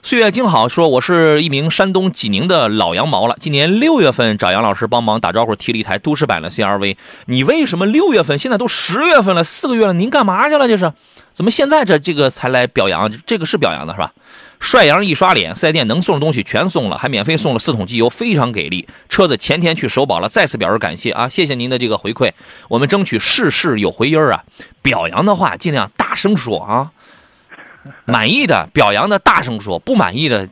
[0.00, 3.36] 岁月静好说，我是一名山东济宁的老羊毛了。
[3.40, 6.96] 今年六月份找杨老师帮忙打招呼，提了一台都市版的 CRV。
[7.26, 8.38] 你为什么六月份？
[8.38, 10.68] 现在都十月份了，四个月了，您干嘛去了？
[10.68, 10.92] 这是
[11.34, 13.12] 怎么现在这这个才来表扬？
[13.26, 14.12] 这个是表扬的是吧？
[14.60, 18.86] 帅阳一刷脸，四 S 店能送的东西全送了，还免费送了四桶机油，非常给力。
[19.08, 21.28] 车子前天去首保了，再次表示感谢啊！
[21.28, 22.30] 谢谢您的这个回馈，
[22.68, 24.44] 我们争取事事有回音啊！
[24.80, 26.92] 表扬的话尽量大声说啊。
[28.06, 30.48] 满意的表扬的大声说，不满意的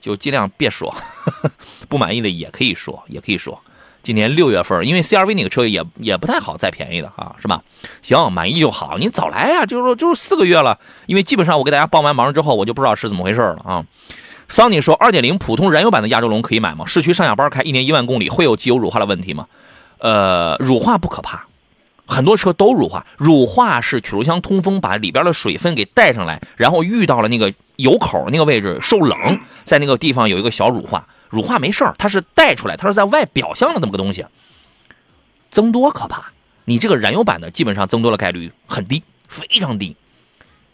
[0.00, 0.94] 就尽量别说，
[1.88, 3.60] 不满意的也可以说，也可以说。
[4.02, 7.62] 今年六月份，因为 CRV 那个车也也不太好再便宜的啊，是吧？
[8.02, 13.84] 行，满意就好，你早来呀，就是说就是四个月了，因为基本上我给大家帮完忙之后，我就不知道是怎么回事了啊。
[14.46, 16.84] 桑尼说，二点零普通燃油版的亚洲龙可以买吗？
[16.84, 19.46] 市区上下班开，一年一万公里，会有机油乳化的问题吗？
[20.00, 21.46] 呃，乳化不可怕。
[22.06, 34.26] 很多车都乳化，乳化是曲轴箱通风把里边的水分给带上来，然后遇到了那个油口那个位置受冷，在那个地方有一个小乳化，乳化没事儿，它是带出来，它是在外表象的那么个东西，
[35.48, 36.32] 增多可怕。
[36.66, 39.96] 你这个燃油版的基本上增多的概率很低，非常低，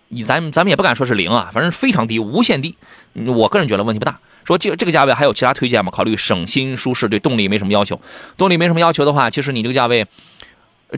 [0.09, 2.77] 你咱咱们也不敢说是零啊，反正非常低，无限低。
[3.15, 4.19] 我个人觉得问题不大。
[4.45, 5.93] 说这这个价位还有其他推荐吗？
[5.93, 8.01] 考虑省心舒适，对动力没什么要求。
[8.37, 10.05] 动力没什么要求的话，其实你这个价位。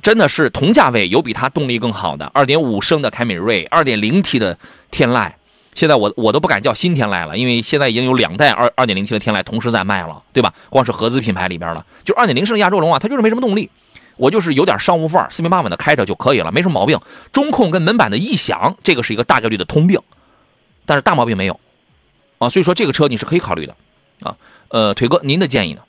[0.00, 4.56] 真的是同价位有比它动力更好的2.5升的凯美瑞，2.0T 的
[4.90, 5.30] 天籁，
[5.74, 10.54] 现在我我都不敢叫新天籁了，因为现在已经有两代二 2.0T 的天籁同时在卖了，对吧？
[10.70, 13.68] 光是合资品牌里边了，就2.0升的亚洲龙啊，它就是没什么动力，
[14.16, 16.98] 我就是有点商务范儿，四平八稳的开着就可以了，没什么毛病。
[17.32, 20.00] 中控跟门板的异响，这个是一个大概率的通病，
[20.86, 21.58] 但是大毛病没有
[22.38, 23.76] 啊，所以说这个车你是可以考虑的
[24.20, 24.36] 啊。
[24.68, 25.82] 呃，腿哥，您的建议呢？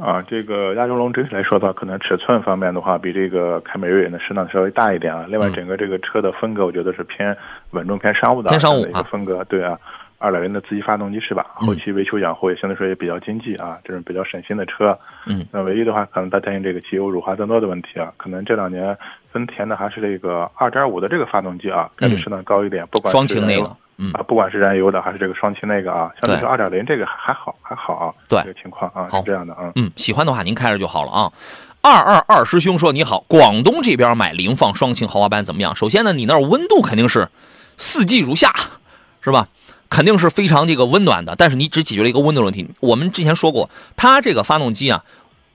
[0.00, 5.26] 啊，这个亚洲龙整体来说的话，可能尺寸方面的话，比这个凯美瑞呢适当稍微大一点啊。
[5.28, 7.36] 另外，整个这个车的风格，我觉得是偏
[7.70, 9.42] 稳重、偏商务的偏商务一个风格。
[9.44, 9.78] 对啊，
[10.18, 11.46] 二点零的自吸发动机是吧？
[11.54, 14.96] 后期维修养护也相对说也比较经济啊，这种比较省心的车。
[15.26, 15.44] 嗯。
[15.52, 18.12] 那唯一的话，可能他担心这个机油乳化增多的问题啊。
[18.16, 18.96] 可能这两年
[19.32, 22.86] 丰田的还是这个二点五的这个发动机啊，概率适当高一点。
[22.92, 23.76] 不管双擎那个。
[23.98, 31.32] 嗯啊，不管是燃油的还是这个双擎那个啊，相对说二点零这个还好还好啊，对这个情况啊是这样的啊，嗯，喜欢的话您开着就好了啊。
[31.80, 35.74] 二二二师兄说你好，广东这边买凌放双擎豪华版怎么样？
[35.76, 37.28] 首先呢，你那儿温度肯定是
[37.76, 38.52] 四季如夏，
[39.20, 39.48] 是吧？
[39.88, 42.68] 肯定是非常这个温暖的，但是你只解决了一个温度问题。
[42.80, 45.02] 我们之前说过，它这个发动机啊，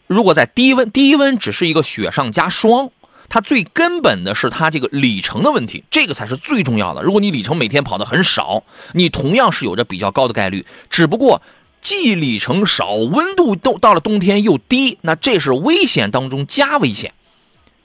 [0.08, 2.90] 如果在低温，低温只是一个雪上加霜。
[3.34, 7.02] 它最根本的是它这个里程的问题，这个才是最重要的。
[7.02, 10.68] 如果你里程每天跑的很少，你同样是有着比较高的概率。
[10.92, 11.42] 只不过
[11.82, 17.16] 既里程少，温度都到了冬天又低，那这是危险当中加危险。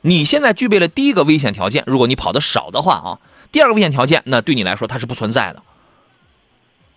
[0.03, 3.19] 你现在具备了第一个危险条件，如果你跑的少的话啊，
[3.51, 5.63] 第二个危险条件那对你来说它是不存在的。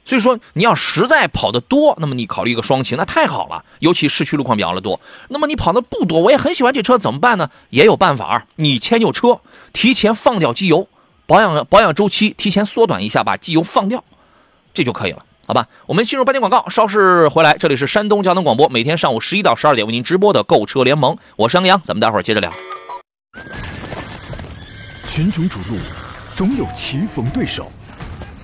[0.04, 3.64] 所以说，你要实在跑得多，那么你考虑一个双擎，那太好了。
[3.80, 5.00] 尤其市区路况比较的多。
[5.30, 7.50] 那么你跑的不多，我也很喜欢这车，怎么办呢？
[7.70, 10.88] 也有办法，你迁就车，提前放掉机油，
[11.28, 14.04] 保养保养周期提前缩短一下，把机油放掉，
[14.74, 15.68] 这就可以了，好吧？
[15.86, 17.58] 我们进入半点广告，稍事回来。
[17.58, 22.52] 这里是山东交通广播，每天上午十一到十二点为您直播的购车联盟，我是杨洋，咱们待会儿接着聊。
[25.08, 25.78] 群雄逐鹿，
[26.34, 27.72] 总有棋逢对手。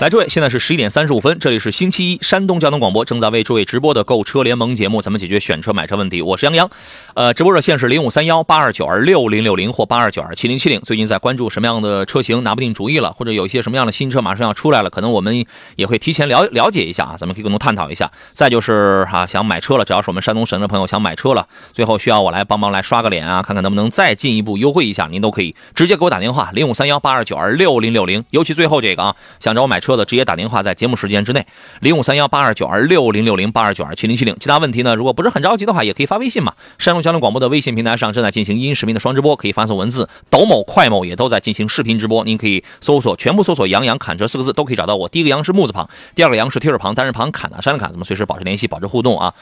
[0.00, 6.20] 来，诸位，现在是十一点三十五分，这里是星期一山东交通广播正在为诸位直播的购车联盟节目，咱们解决选车买车问题。
[6.20, 6.68] 我是杨洋，
[7.14, 10.80] 呃，直播热线是零五三幺八二九二六零六零或八二九二七零七零。
[10.80, 18.10] 最近在关注什么样的车型，拿不定主意了，或者有一些什么样的新车马上要出来了，可能我们也会提前了了解一下啊，咱们可以共同探讨一下。
[18.32, 28.24] 再就是哈，想买车了，只要是我们山东省的朋友想买车了，最后需要我来帮忙来刷个脸啊，看看能不能再进一步优惠一下，您都可以直接给我打电话零五三幺八二九二六零六零。
[28.30, 31.46] 尤其最后这个啊，想找我买车的直接打电话，在节目时间之内，
[31.80, 34.34] 零五三幺八二九二六零六零八二九二七零七零。
[34.40, 36.54] 其他问题呢，如果不是很着急的话，也可以发微信嘛。
[36.78, 40.08] 山东交通广播的微信平台上正在进行音视频的双直播，可以发送文字。
[40.30, 45.08] 抖某、快某也都在进行视频直播，您可以搜索全部搜索“杨洋侃车”四个字，都可以找到我。
[45.08, 49.34] 第一个“杨”是木字旁，第二个“杨”是提手旁，单人旁，侃大山的侃，咱们随时保持联系，保持互动啊。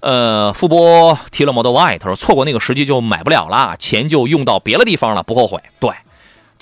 [0.00, 5.58] 呃，富波提了 Model Y，他说错过那个时机就买不了了，钱就用到别的地方了，不后悔。
[5.80, 5.90] 对，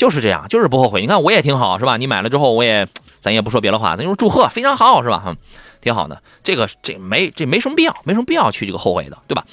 [0.03, 1.01] 就是这样，就是不后悔。
[1.01, 1.97] 你看我也挺好，是吧？
[1.97, 2.89] 你买了之后，我也。
[3.21, 5.37] 咱也不说别的话，咱就祝贺，非常好，是吧？
[5.81, 6.21] 挺好的。
[6.43, 9.45] 这个这没这没什么必要，没什么必要去这个后悔的，对吧？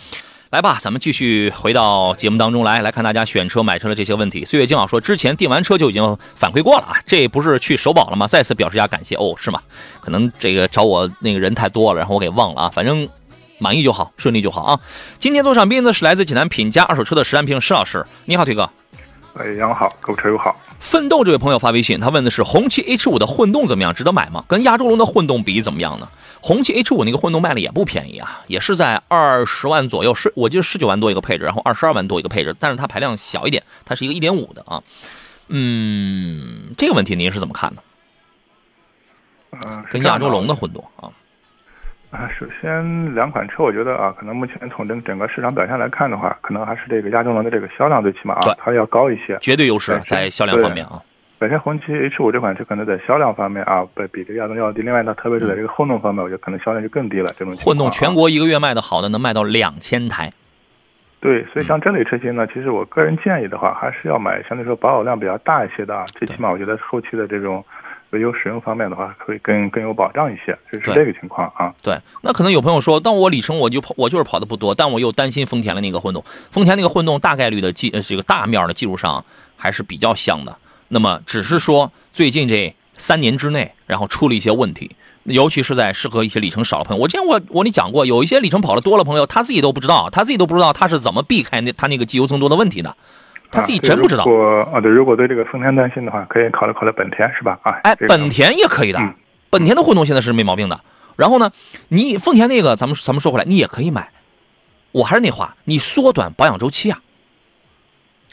[0.49, 4.43] 来吧，咱们继续回到节目当中来，来看大家选车买车的这些问题。
[4.43, 8.25] 岁月静好说，之前订完车就已经反馈过了啊，这不是去首保了吗？
[8.25, 9.61] 再次表示一下感谢哦，是吗？
[10.01, 13.07] 可能这个找我那个人太多了，然后我给忘了啊，反正
[13.59, 14.79] 满意就好，顺利就好啊。
[15.19, 18.67] 今天做上宾的是来自济南品家二手车的石安平石老师，你好，腿哥。
[19.39, 20.55] 哎，杨好，购车友好。
[20.79, 24.43] 奋斗这位朋友发微信，他问的是红旗 H 五的混动怎么样，值得买吗？
[24.47, 26.09] 跟亚洲龙的混动比怎么样呢？
[26.41, 34.83] 红旗 H 五那个混动卖的也不便宜啊，也是在二十万左右，是我记得十九万多一个配置，然后二十二万多一个配置，但是它排量小一点，它是一个一点五的啊。
[35.47, 37.83] 嗯，这个问题您是怎么看的？
[39.51, 41.09] 嗯，跟亚洲龙的混动啊。
[42.11, 50.99] 啊，首先两款车，我觉得啊，可能目前从整整个市场表现来看的话，可能还是这个亚洲龙的这个销量最起码啊，它要高一些，绝对优势在销量方面啊。
[51.37, 54.81] 本身红旗 H 五这款车可能在销量方面啊，比比这个亚洲龙要低。
[54.81, 57.27] 另外呢，特别是在这个混动方面，我觉得可能销量就更低了。
[57.37, 60.33] 这种混动全国一个月卖的好的能卖到两千台。
[61.19, 67.63] 对，所以像这类车型呢，其实我个人建议的话，还是要买相对说保有量比较大一些的啊，最起码我觉得后期的这种。
[68.11, 71.73] 维修使用方面的话，会更更有保障一些，就是这个情况啊。
[71.83, 79.23] 对，那可能有朋友说，但我里程我就跑，我就是跑的不多，但我又担心丰田的那个混动，丰田那个混动大概率的技这个大面的技术上
[79.55, 80.57] 还是比较像的。
[80.87, 87.03] 那么只是说最近这三年之内，然后出了一些问题，尤其是在适合一些里程少的朋友。
[87.03, 92.97] 我之前我我跟你讲过，有一些里程跑的多了朋友，他自己都不知道，他自己都不知道他是怎么避开那他那个机油增多的问题的。
[93.51, 94.23] 他自己真不知道。
[94.25, 97.59] 如果啊，对，如果对这个丰田担心的话，可以考虑考虑本田，是吧？
[97.63, 98.99] 啊，哎，本田也可以的，
[99.49, 100.79] 本田的混动现在是没毛病的。
[101.15, 101.51] 然后呢，
[101.89, 104.11] 你丰田那个，咱们咱们说回来，你也可以买。
[104.91, 106.99] 我还是那话，你缩短保养周期啊，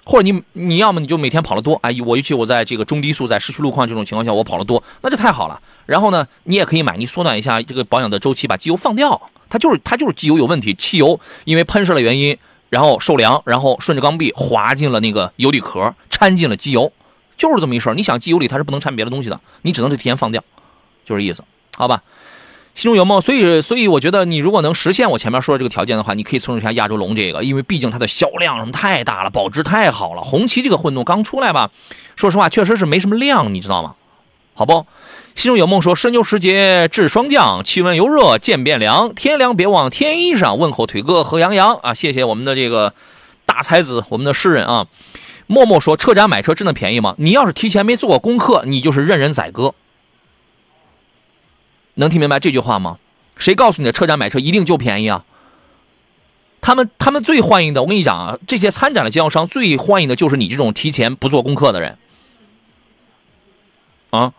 [0.05, 5.61] 或者你你要么你就每天跑得多，哎，我尤其我在这个中低速在市区路况这种情况下，我跑得多，那就太好了。
[5.87, 9.31] 然后呢，你也可以买，你缩短一下这个保养的周期，把机油放掉。
[9.49, 12.37] 它就是它就是机油有问题，汽油因为喷射的原因。
[12.69, 16.93] 然后受凉，然后顺着缸壁滑进了那个油底壳，掺进了机油，
[17.37, 17.93] 就是这么一事。
[17.95, 20.43] 你想，机油里它是不能掺别的东西的，你只能是提前放掉，
[21.05, 21.45] 就是意思，
[21.77, 22.03] 好吧？
[22.75, 30.21] 心中有梦，所以，所以我觉得你如果能实现我前面说的这个条件的话，你可以从一下亚洲龙这个，因为毕竟它的销量太大了，保值太好了。
[30.21, 31.71] 红旗这个混动刚出来吧，
[32.17, 33.95] 说实话确实是没什么量，你知道吗？
[34.57, 34.87] 好不？
[35.35, 39.15] 心中有梦说：“深秋时节至霜降，气温由热渐变凉。
[39.15, 40.55] 天凉别忘添衣裳。
[40.55, 41.93] 问候腿哥和杨洋啊！
[41.93, 42.95] 谢谢我们的这个
[43.45, 44.87] 大才子，我们的诗人啊。”
[45.47, 47.15] 默默说：“车展买车真的便宜吗？
[47.19, 49.75] 你要是提前没做过功课，你就是任人宰割。
[51.95, 52.97] 能听明白这句话吗？
[53.37, 55.27] 谁告诉你的车展买车一定就便宜啊？
[56.63, 61.99] 他们他们最欢迎的，我跟你讲啊，这些参展的经销商最欢迎的就是你这种提前不做功课的人
[64.09, 64.33] 啊。”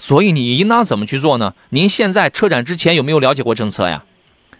[0.00, 1.52] 所以你应当怎么去做呢？
[1.68, 4.02] 您现在车展之前有没有了解过政策呀？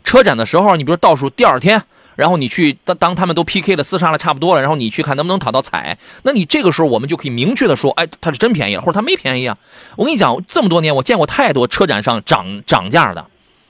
[0.04, 1.82] 车展的时候，你比如倒数第二天，
[2.14, 9.56] 然后你去当当他们都 PK 了厮杀了差不多了，然后你去看能不能讨到彩，那你这个时候我们就可以明确的说，哎，它是真便宜了，或者它没便宜啊。
[9.96, 13.26] 我跟你讲，这么多年我见过太多车展上涨涨价的，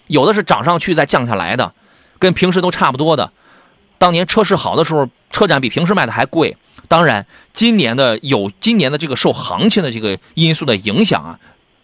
[0.09, 1.73] 有的是涨上去再降下来的，
[2.19, 3.31] 跟平时都差不多的。
[3.97, 6.57] 当年车市好的时候，车展比平时卖的还贵。
[6.89, 11.39] 当然，今年的有今年的这个受行情的这个因素的影响啊。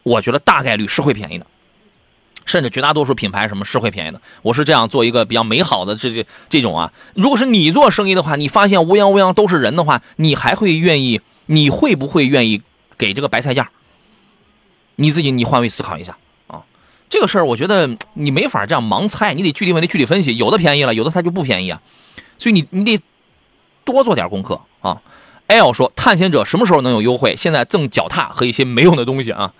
[0.07, 1.45] 我觉得大概率是会便宜的，
[2.45, 4.21] 甚至绝大多数品牌什么是会便宜的。
[4.43, 6.93] 我是这样做一个比较美好的这这这种啊。
[7.15, 11.21] 如果是你做生意的话，你发现乌泱乌泱都是人的话，你还会愿意？
[11.47, 12.63] 你会不会愿意
[12.97, 13.69] 给这个白菜价？
[14.95, 16.17] 你自己你换位思考一下
[16.47, 16.63] 啊。
[17.11, 20.37] 这个事儿我觉得你没法这样盲猜，你得具体问题具体分析。
[20.37, 21.83] 有的便宜了，有的它就不便宜啊。
[22.39, 23.03] 所以你你得
[23.85, 25.03] 多做点功课啊。
[25.49, 27.35] L 说探险者什么时候能有优惠？
[27.37, 29.53] 现在赠脚踏和一些没用的东西啊。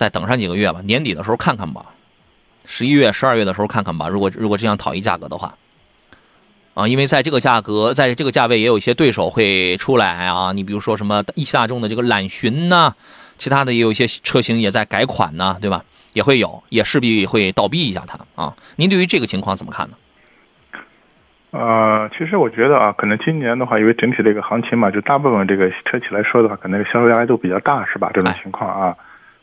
[0.00, 1.84] 再等上几个月吧，年底的时候看看吧，
[2.64, 4.08] 十一月、十二月的时候看看吧。
[4.08, 5.54] 如果如果这样讨一价格的话，
[6.72, 10.52] 啊，因为在这个价格，在这个价位也有一些对手会出来啊。
[10.52, 12.94] 你比如说什么一汽大众的这个揽巡呐，
[13.36, 15.84] 其他的也有一些车型也在改款呢，对吧？
[16.14, 18.56] 也会有，也势必会倒逼一下它啊。
[18.76, 19.96] 您对于这个情况怎么看呢？
[21.50, 28.10] 呃，其实我觉得啊，可能今年的话，因为整体这个行情嘛，就大部分这个车企来说的话，可能销售压力都比较大，是吧？
[28.14, 28.96] 这种情况啊。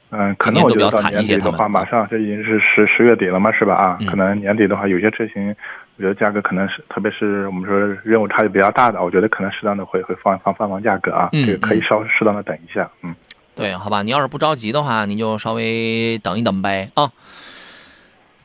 [0.10, 3.76] 嗯，可能我觉得到年底的话，马上这已经是十十月底了嘛，是吧？
[3.76, 5.54] 啊，可能年底的话，有些车型，
[5.98, 13.14] 我觉得价格可能是，特别是我们说任务差距比较大的，我觉得可能适当的会会放放放放价格啊，这个可以稍适当的等一下，嗯，
[13.54, 17.12] 对，好吧，你要是不着急的话，你就稍微等一等呗啊。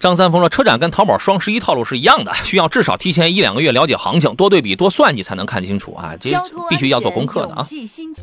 [0.02, 6.16] 张三丰说，车展跟淘宝双十一套路是一样的，需要至少提前一两个月了解行情，多对比多算计才能看清楚啊！
[6.20, 6.30] 这
[6.68, 7.64] 必须要做功课的啊！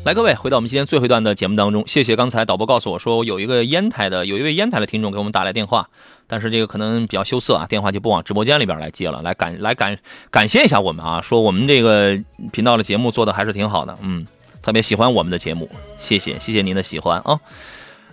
[0.04, 5.88] 来，各位，回到我们今天最后一段的节目当中，谢谢刚才导播告诉我说，有一个烟台的，有一位烟台的听众给我们打来电话，
[6.26, 9.22] 但是这个可能比较羞涩啊，电话就不往直播间里边来接了。
[9.22, 9.96] 来感来感
[10.30, 12.14] 感谢一下我们啊，说我们这个
[12.52, 14.26] 频道的节目做的还是挺好的，嗯，
[14.60, 15.66] 特别喜欢我们的节目，
[15.98, 17.40] 谢谢谢谢您的喜欢啊。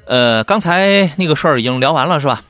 [0.05, 2.43] 呃，刚才那个事儿已经聊完了是吧？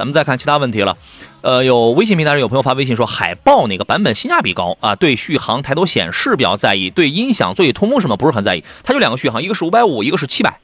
[0.00, 0.96] 咱们再看其他问题了。
[1.42, 4.96] 呃，有微信平台上有朋友发微信说，海豹哪个版本性价比高啊？
[4.96, 8.64] 对续航、抬头显示比较在意，对音响、座椅通风什么不是很在意。
[8.82, 10.58] 它就两个续航，一个是五百五，一个是七百。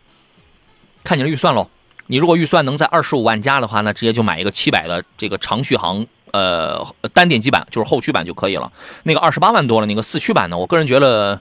[1.04, 1.68] 看你的预算喽。
[2.06, 8.72] 你如果预算能在二十五万加的话，那直接就买一个七百的这个长续航，呃，单电机版，就是后驱版就可以了。
[9.02, 11.38] 那个二十八万多了，那个四驱版呢，我个人觉得。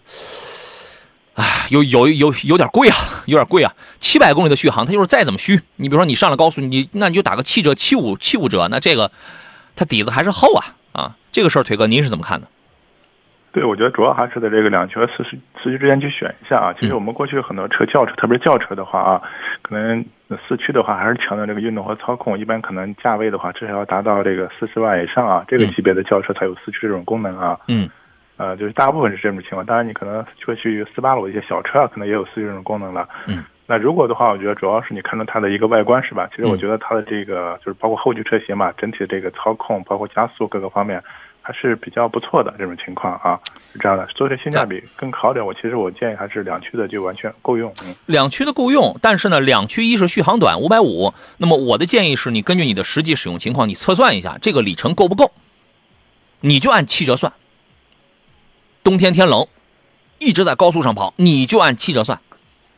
[1.36, 2.95] 哎，有有有有点贵啊，
[3.26, 3.71] 有点贵啊！
[4.00, 9.12] 七百公里的续航，它就是再怎么虚，你比如说你上了高速，你那你就打个七折、七五、七五折，那这个
[9.76, 11.15] 它底子还是厚啊啊！
[11.34, 12.48] 这个事儿，腿哥您是怎么看的？
[13.52, 16.74] 对，我觉得主要还是在这个两驱和四驱四驱之间去选一下啊。
[16.80, 19.21] 其实我们过去很多车轿车，特别是轿车的话啊，
[19.62, 20.06] 可能
[20.48, 27.60] 四驱的话还是强调这个运动和操控，一般可能价位的话至少要达到这个四十万以上啊，这个级别的轿车才有四驱这种功能啊。
[27.67, 27.89] 嗯。
[28.38, 33.08] 呃，就是大部分是这种情况，当然你可能会去斯巴鲁一些小车啊，可能也有四驱这种功能了。
[33.28, 36.28] 嗯，那如果的话，我觉得主要是你看到它的一个外观是吧？
[36.32, 41.02] 其实我觉得它的这个就是包括后驱车型嘛，整体的这个操控，包括加速各个方面
[41.41, 43.39] 还是比较不错的这种情况啊，
[43.71, 44.06] 是这样的。
[44.08, 47.71] 所以说性价比更好点，我其实我建议还是两驱的就完全够用。
[47.86, 55.32] 嗯，两驱的够用，但是呢，两驱一是续航短五百五，那么我的建议是你根据你的实际使用情况，你测算一下这个里程够不够，
[56.41, 57.32] 你就按七折算。
[58.86, 59.48] 冬天天冷，
[60.19, 62.21] 一直在高速上跑，你就按七折算，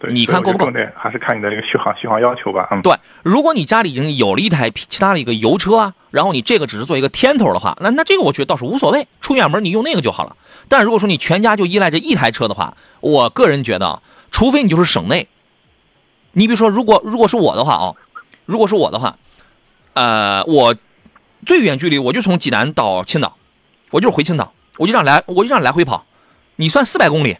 [0.07, 0.71] 你看够不够？
[0.95, 2.65] 还是看你的这个续航续航要求吧。
[2.71, 10.37] 嗯，对，如果你家里已经有了一台其他的一个油车啊，然后你这个只是做一个天头的话，那那这个我觉得倒是无所谓，出远门你用那个就好了。
[10.69, 15.27] 但如果说你全家就依赖这一台车的话，我个人觉得，除非你就是省内，
[16.31, 17.93] 你比如说，如果如果是我的话啊，
[18.45, 19.17] 如果是我的话，
[19.91, 20.73] 呃，我
[21.45, 23.35] 最远距离我就从济南到青岛，
[23.91, 24.53] 我就是回青岛。
[24.77, 26.05] 我就让来，我就让来回跑，
[26.55, 27.37] 你算四百公里，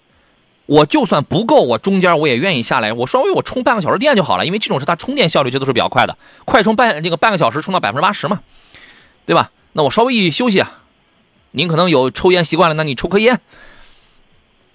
[0.65, 8.41] 我就算不够，我中间我也愿意下来，我稍微我充半个小时电就好了，因为这种车它充电效率这都是比较快的，快充半这个半个小时充到百分之八十嘛，
[9.25, 9.51] 对吧？
[9.73, 10.83] 那我稍微一休息啊，
[11.51, 13.39] 您可能有抽烟习惯了，那你抽颗烟，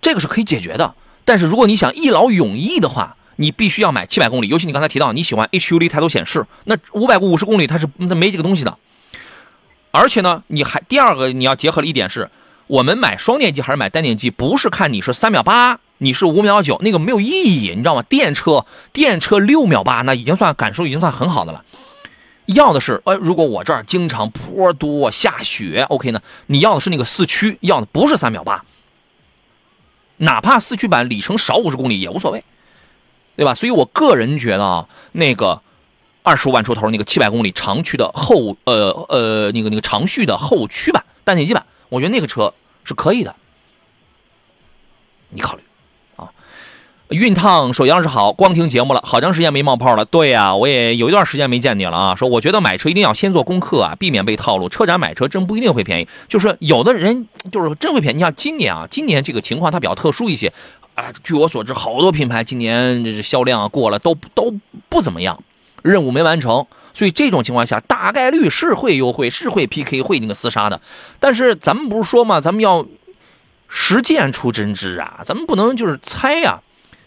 [0.00, 0.94] 这个是可以解决的。
[1.24, 8.78] 但是如果你想一劳永逸的话，你必须要买七百公里，尤其你刚才提到你喜欢 HUD 抬头显示，那五百五十公里它是它没这个东西的，
[9.90, 12.30] 而且呢，你还第二个你要结合的一点是。
[12.72, 18.00] 我们买双电机还是买单电机，不是看你是三秒八，你是五秒九，那个没有意义，你知道吗？
[18.00, 21.66] 电车电车六秒八，那已经算感受已经算很好的了。
[22.46, 26.22] 要的是，呃，如果我这儿经常坡多下雪，OK 呢？
[26.46, 28.64] 你要的是那个四驱，要的不是三秒八，
[30.16, 32.42] 哪怕四驱版里程少五十公里也无所谓，
[33.36, 33.54] 对吧？
[33.54, 35.60] 所以我个人觉得啊，那个
[36.22, 42.54] 二十五万出头那个七百公里长驱的后，呃呃，那个那个长续的后驱版单电机版，我觉得那个车。
[42.84, 43.34] 是可以的，
[45.30, 45.62] 你考虑
[46.16, 46.30] 啊。
[47.08, 50.04] 熨烫说：“杨是好，光听节目了，好长时间没冒泡了。
[50.04, 52.14] 对呀，我也有一段时间没见你了啊。
[52.16, 54.68] 说我觉得买车一定要先做功课啊，避免被套路。
[54.70, 58.16] 车展买车真不一定会便宜，就是有的人就是真会便宜。
[58.16, 60.52] 你像今年啊，今年这个情况它比较特殊一些
[60.94, 61.12] 啊。
[61.22, 64.54] 据我所知，好多品牌今年这销量啊过了都都
[64.88, 65.42] 不怎么样，
[65.82, 70.80] 任务没完成。”所以这种情况下，大概率是会优惠，是会 PK，会那个厮杀的。
[71.18, 72.86] 但是咱们不是说嘛，咱们要
[73.68, 76.60] 实践出真知啊，咱们不能就是猜呀，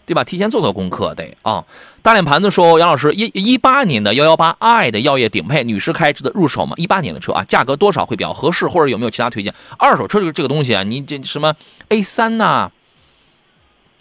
[0.04, 0.24] 对吧？
[0.24, 1.64] 提前做做功课得啊。
[2.02, 6.74] 大脸盘子说：“杨老师，一一八年的幺幺八 i 的药业顶配，女士开着的入手嘛？
[6.76, 8.68] 一八年的车啊，价格多少会比较合适？
[8.68, 9.52] 或者有没有其他推荐？
[9.76, 11.52] 二手车这个这个东西啊，你这什么
[11.88, 12.70] A 三呐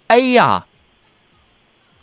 [0.08, 0.68] ，A 呀，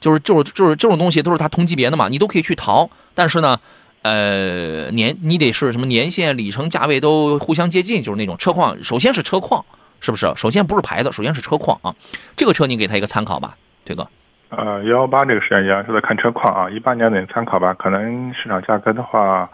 [0.03, 2.91] 就是就是就是这种东西都是它同级别的嘛，你都可以去淘。
[3.15, 3.59] 但是呢。”
[4.03, 8.77] 呃，年你得是什么年限、里程、价位都互相接近，就是那种车况。
[8.83, 9.65] 首先是车况，
[10.01, 10.27] 是不是？
[10.35, 11.95] 首先不是牌子，首先是车况啊。
[12.35, 14.09] 这个车你给他一个参考吧，推哥。
[14.49, 17.73] 呃，幺幺八这个时间样是在看车况啊，一八年的参考吧。
[17.75, 19.49] 可能市场价格的话，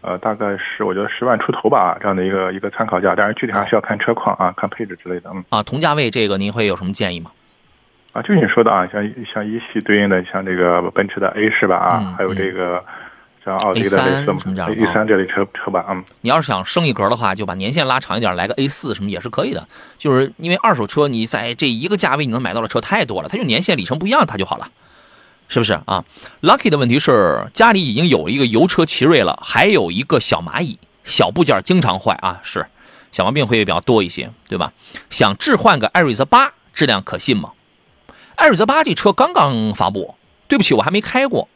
[0.00, 3.14] 呃，大概是我觉得十万出头吧，这样的一个一个参考价。
[3.16, 5.30] 但是具体还是要看车况啊，看配置之类的。
[5.32, 5.44] 嗯。
[5.50, 7.30] 啊，同价位这个您会有什么建议吗？
[8.14, 11.76] 啊，就你说的啊，像像一系对应的像这个奔驰的 A 是吧？
[11.76, 12.82] 啊，还有这个。
[13.44, 19.68] 像奥迪的 A 三，A 三这类车车吧，嗯，你要是想升一格的话，就把年限拉长一点，来个 A 四什么也是可以的。
[19.98, 24.68] 就是因为二手车，你在这一个价位你能买到的车太多了，它就年限里程不一样，它就好了。
[25.48, 26.02] 是不是啊
[26.40, 32.64] ？Lucky 的问题是家里已经有一个油车奇瑞了，还有一个小蚂蚁，小部件经常坏啊，是
[33.12, 34.72] 小毛病会比较多一些，对吧？
[35.10, 37.50] 想置换个艾瑞泽八，质量可信吗？
[38.44, 40.16] 艾瑞泽八这车刚刚发布，
[40.48, 41.48] 对不起，我还没开过。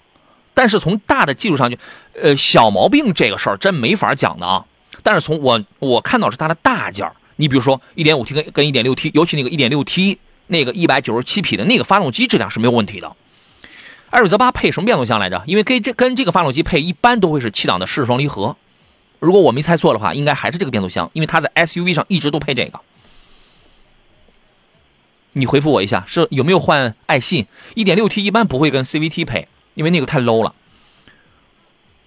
[0.55, 1.79] 但是从大的技术上去，
[2.15, 4.65] 呃，小毛病这个事儿真没法讲的啊。
[5.03, 10.17] 但是从我我看到是它的大件儿，你比如说 1.5T 跟跟 1.6T，尤其那个 1.6T
[10.47, 13.15] 那个197匹的那个发动机质量是没有问题的。
[14.09, 15.43] 艾瑞泽八配什么变速箱来着？
[15.47, 18.57] 因为跟这跟这个发动机配一般都会是七档的湿式双离合。
[19.19, 22.81] 如果我没猜错的话，应该还是这个变速箱，因为它在 SUV 上一直都配这个。
[25.39, 29.49] 你回复我一下，是有没有换爱信一点六 T 一般不会跟 CVT 配。
[29.75, 30.53] 因为那个太 low 了，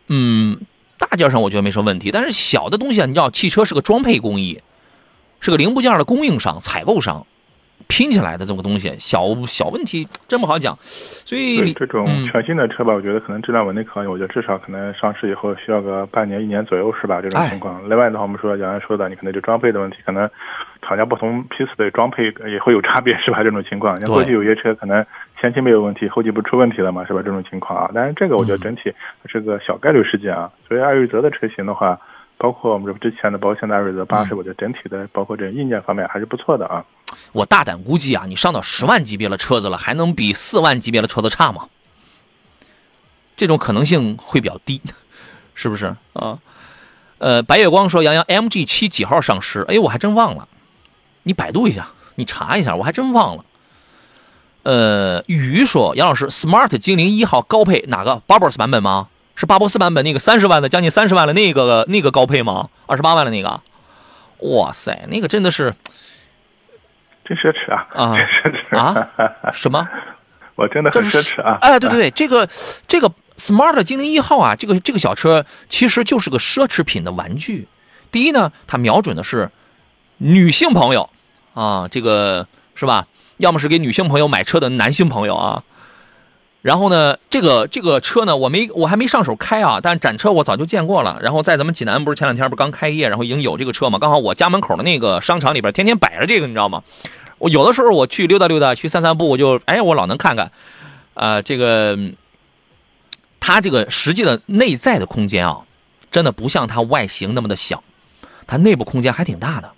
[0.08, 0.60] 嗯，
[0.98, 4.60] 大件上我觉得没什么问题，但是小的东西啊，你知道，汽车是个装配工艺，
[5.40, 7.26] 是个零部件的供应商、采购商
[7.88, 10.78] 拼起来的这个东西，小小问题真不好讲。
[10.84, 17.22] 所以这种全新的车吧，我觉得可能质量稳定可以，我觉得至少可能上市以后需要个半年、一年左右，是吧？
[17.22, 17.82] 这种情况。
[17.90, 20.30] 另外的话，我们说杨洋说的，你可能就装配的问题，可能
[20.82, 23.44] 厂家不同批次的装配也会有差别，是吧？
[23.44, 25.06] 这种情况，你过去有些车可能。
[25.40, 27.22] 前期没有问题，后期不出问题了嘛，是吧？
[27.26, 28.94] 这种情况啊，但是这个我觉得整体
[29.26, 30.52] 是个小概率事件啊。
[30.68, 32.00] 所以艾瑞泽的车型的话，
[32.38, 36.86] 包括我们之前的保险的艾瑞泽八，是我觉得整体的包括这硬件方面还是不错的啊。
[37.32, 41.68] 我大胆估计啊，你上到十万级别的车子了，还能比四万级别的车子差吗？
[43.36, 44.80] 这种可能性会比较低，
[45.56, 46.38] 是不是啊？
[47.18, 49.66] 呃，白月光说杨洋 MG 七几号上市？
[49.68, 50.48] 哎，我还真忘了，
[51.24, 53.46] 你百度一下，你查一下，我还真忘了。
[54.64, 58.22] 呃，雨说杨老师，Smart 精灵一号高配哪个？
[58.28, 59.08] 巴博斯版本吗？
[59.36, 62.70] 是巴博斯版本那个三十万的，将近三十万的那个那个高配吗？
[62.86, 63.62] 二十八万的那个？
[64.40, 65.74] 哇塞，那个真的是
[67.26, 67.88] 真奢侈啊！
[67.94, 69.08] 啊，奢侈啊！
[69.52, 69.88] 什么？
[70.56, 71.58] 我真的很奢侈啊！
[71.62, 72.48] 哎，对对对，这个
[72.88, 77.68] 这个 Smart 精灵一号啊，这个这个小车其实就是个奢侈品的玩具。
[78.12, 79.50] 第一呢，它瞄准的是
[80.24, 81.10] 女性朋友
[81.56, 82.46] 啊，这个
[82.76, 83.08] 是吧？
[83.38, 85.64] 要么是给女性朋友买车的男性朋友啊，
[86.62, 91.18] 然后呢，这个这个车呢，我没我还没上手开啊，但是展车我早就见过了。
[91.24, 96.84] 然后在咱们济南不是前两天不刚开业，然后已经有这个车嘛，刚好我家门口的那个商场里边天天摆着这个，你知道吗？
[97.40, 100.52] 我有的时候我去溜达溜达，去散散步，我就哎，我老能看看，
[101.16, 101.98] 啊，这个
[103.40, 105.62] 它这个实际的内在的空间啊，
[106.12, 107.84] 真的不像它外形那么的小，
[108.46, 109.72] 它内部空间还挺大的，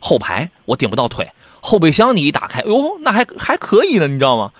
[0.00, 1.30] 后排我顶不到腿。
[1.60, 4.52] 后备箱你一打开，哟，那还还可以呢，你知道吗？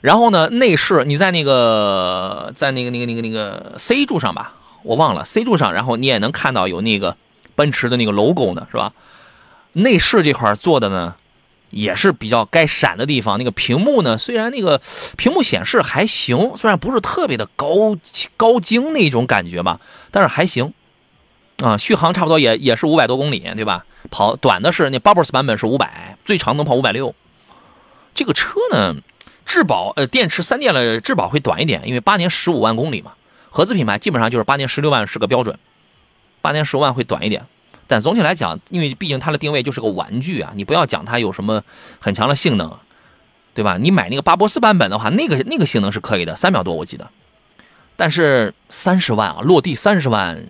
[0.00, 7.16] 然后呢，内饰你在那个在那个那个那个那个 C 柱上吧，我忘了 C 柱上，然后你也能看到有那个
[7.56, 8.92] 奔驰的那个 logo 呢，是吧？
[9.72, 11.16] 内饰这块做的呢，
[11.70, 13.38] 也是比较该闪的地方。
[13.38, 14.80] 那个屏幕呢，虽然那个
[15.16, 17.96] 屏幕显示还行，虽然不是特别的高
[18.36, 19.80] 高精那种感觉吧，
[20.12, 20.72] 但是还行。
[21.62, 23.86] 啊，续航差不多也也是五百多公里，对吧？
[24.10, 27.14] 跑短的是那 Bubbles 版本是五百，最长能跑五百六。
[28.14, 28.96] 这个车呢，
[29.44, 33.12] 质保呃电池三电了，质保会短一点，因为八年十五万公里嘛。
[33.50, 35.58] 合资品牌基本上就是八年十六万是个标准，
[36.42, 37.46] 八年十五万会短一点。
[37.86, 41.62] 但总体来讲，因为毕竟它的定位就是个玩具啊，你不要讲它有什么
[42.00, 42.78] 很强的性能，
[43.54, 43.78] 对吧？
[43.80, 47.08] 你买那个巴博斯版本的话，那个那个性能是可以的，三秒多我记得。
[47.96, 50.46] 但是三十万啊，落地三十万，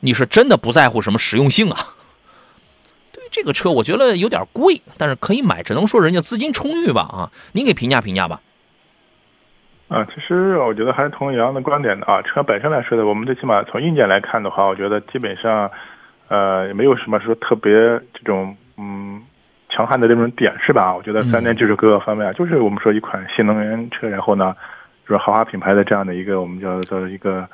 [0.00, 1.76] 你是真的不在乎什么实用性啊？
[3.10, 7.30] 对这个车我觉得有点贵，但是可以买，只能说人家资金充裕吧啊！
[7.52, 8.40] 您给评价评价吧。
[9.88, 12.20] 啊，其实我觉得还是同样的观点的啊。
[12.22, 15.70] 车本身来说的，我们最起码从硬件来看的话，我觉得基本上，
[16.28, 19.22] 呃，也没有什么说特别这种嗯
[19.70, 20.94] 强悍的这种点是吧？
[20.94, 24.54] 我觉得三电技术各个方面，就是我们说一款新能源车，然后呢，
[25.06, 27.48] 就是豪华品牌的这样的一个我们叫做一个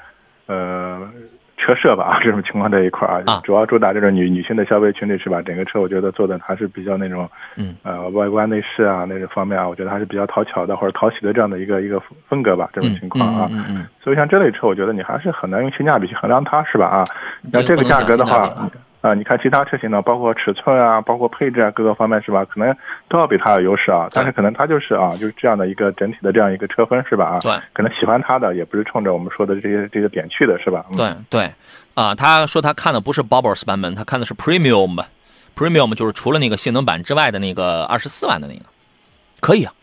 [0.46, 1.08] 呃。
[1.56, 5.40] 车设吧啊， 这种情况这一块儿啊，主要主打这种女女性的消费群体是吧？
[5.42, 13.48] 整个车我觉得做的还是比较那种，嗯，呃，外观内饰啊那种方面啊，我觉得还是比较讨巧的或者讨喜的这样的一个一个风格吧，这种情况啊。
[13.50, 13.86] 嗯嗯。
[14.02, 16.86] 所以像这类车，我觉得你还是很难用性价比去衡量它，是吧？
[16.86, 17.04] 啊，
[17.52, 18.70] 那这个价格的话。
[19.04, 22.42] 啊，你看其他车型呢，包括尺寸啊，包括配置啊，各个方面是吧？
[22.46, 22.74] 可能
[23.06, 24.08] 都要比它有优势啊。
[24.12, 27.36] 但是可能它就是啊，就是这样的一个整体的这样一个车分是吧？
[27.36, 30.86] 啊，对，可能喜欢它的也不是冲着我们说的这些这个点去的是吧？
[30.96, 31.52] 对对，
[31.92, 38.64] 啊，他说他看的不是 Bubbles 版本，他看的是 Premium，Premium 就是除了那个性能版之外的那个二十四万的那个，
[39.40, 39.74] 可以啊，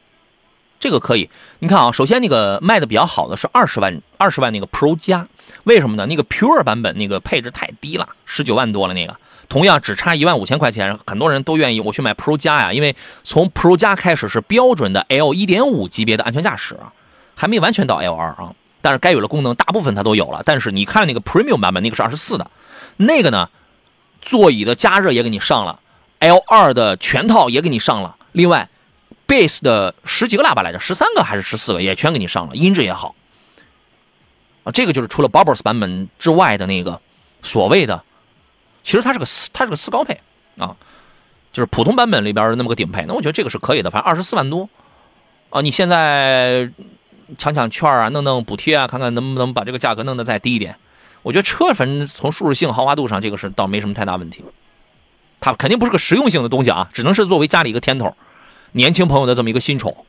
[0.81, 1.29] 这个可以。
[1.59, 5.25] 你看啊，首先那个卖的比较好的是二十万二十万那个 Pro 加。
[5.63, 6.05] 为什么呢？
[6.07, 9.15] 那个 Pure 版本那个配置太低了，十九万多了那个，
[9.47, 16.75] 同样只差一万五千块钱，很多人都愿意我去买 Pro 加呀，因为从 Pro 加开始是标准的 L 一点五级别的安全驾驶，
[17.35, 20.41] 还没完全到 L 二啊，但是该有的功能大部分它都有了。
[20.45, 22.49] 但是你看那个 Premium 版本，那个是二十四的，
[22.97, 23.49] 那个呢，
[24.21, 25.79] 座椅的加热也给你上了
[26.19, 28.67] ，L 二的全套也给你上了，另外
[29.31, 33.15] ，Base 的十几个喇叭来着，十三个还是十四个也全给你上了，音质也好。
[34.65, 36.99] 啊，这个就是除了 Bubbles 版本之外的那个
[37.41, 38.03] 所谓的，
[38.83, 40.19] 其实它是个，它是个次高配
[40.57, 40.75] 啊，
[41.53, 43.05] 就是普通版本里边那么个顶配。
[43.07, 44.69] 那我觉得这个是可以的，反正二十四万多
[45.49, 46.69] 啊，你现在
[47.37, 50.75] 抢抢券啊，弄弄补贴啊，看看能不能把这个价格弄得再低一点。
[51.21, 54.43] 我觉得车反正从舒适性、豪华度上，这个是倒没什么太大问题。
[55.39, 58.15] 它肯定不是个实用性的东西啊，只能是作为家里一个甜头，
[58.71, 60.05] 年轻朋友的这么一个新宠，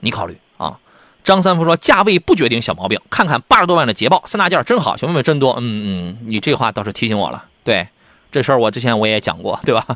[0.00, 0.78] 你考虑啊。
[1.24, 7.46] 张三福说：“价位不决定小毛病，看看八十多万的捷豹三大件真好，小妹妹真多。”嗯嗯，你这话倒是提醒我了。
[7.64, 7.88] 对，
[8.30, 9.86] 这事儿我之前我也讲过，对吧？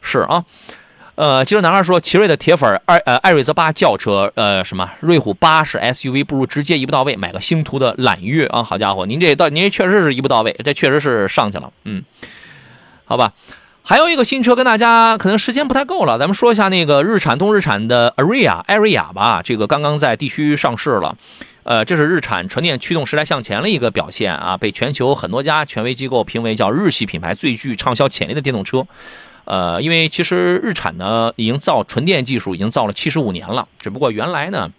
[0.00, 0.42] 是啊，
[1.14, 8.62] 呃，其实男孩说：“奇瑞的铁粉，艾呃艾瑞泽八轿车，呃什么瑞虎八是 SUV，不如直接一步到位买个星途的揽月啊！
[8.62, 11.70] 好家伙，您这到您确实是一步到位，这确实是上去了。
[11.84, 12.02] 嗯，
[13.04, 13.34] 好吧。”
[13.84, 21.16] 还有一个新车跟大家可能时间不太够了，咱们说一下那个日产东日产的 Aria 艾瑞亚吧，这个刚刚在地区上市了，
[21.64, 28.86] 呃，这是日产纯电驱动时代向前的一个表现啊，被全球很多家权威机构评为叫日系品牌最具畅销潜力的电动车，
[29.44, 34.70] 呃，因为其实日产呢已经造纯电技术已经造了七十五年了，只不过原来呢。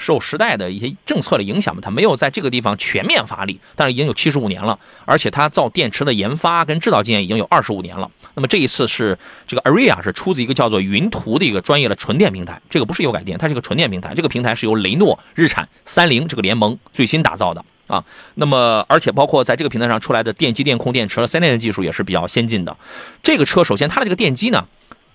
[0.00, 8.10] 受时代的一些政策的影响嘛，它没有在这个地方全面发力，但是已经有七十五年了，而且它造电池的研发跟制造经验已经有二十五年了。
[8.34, 14.14] 那么这一次是这个 Aria 是出自一个叫做云图的一个专业的纯电平台，这个不是油改电，它是个纯电平台。
[14.14, 18.02] 这个平台是由雷诺、日产、三菱这个联盟最新打造的啊。
[18.36, 22.76] 那么而且包括在这个平台上出来的电机、电控、电池的三电的技术也是比较先进的。
[23.22, 24.66] 这个车首先它的这个电机呢，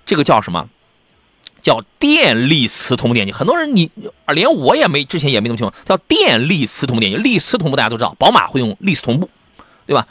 [0.05, 0.69] 这个叫什么？
[1.65, 3.89] 叫电力磁同步电机，很多人你
[4.27, 7.17] 连我也没之前也没弄清楚，叫电力磁同步电机。
[7.17, 9.27] 力磁同步大家都知道，宝马会用力磁同步，
[9.87, 10.07] 对吧？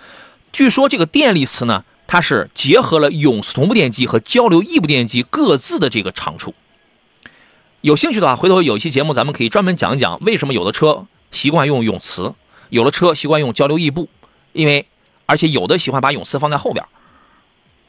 [0.53, 6.57] 据说这个电力磁呢，它是结合了永磁同步电机和交流异步电机各自的这个长处。
[7.83, 12.35] 有兴趣的话，回头有一期节目咱们可以专门讲一讲，为什么有的车习惯用永磁，
[12.71, 14.09] 有的车习惯用交流异步，
[14.53, 14.85] 因为
[15.27, 16.85] 而且有的喜欢把永磁放在后边，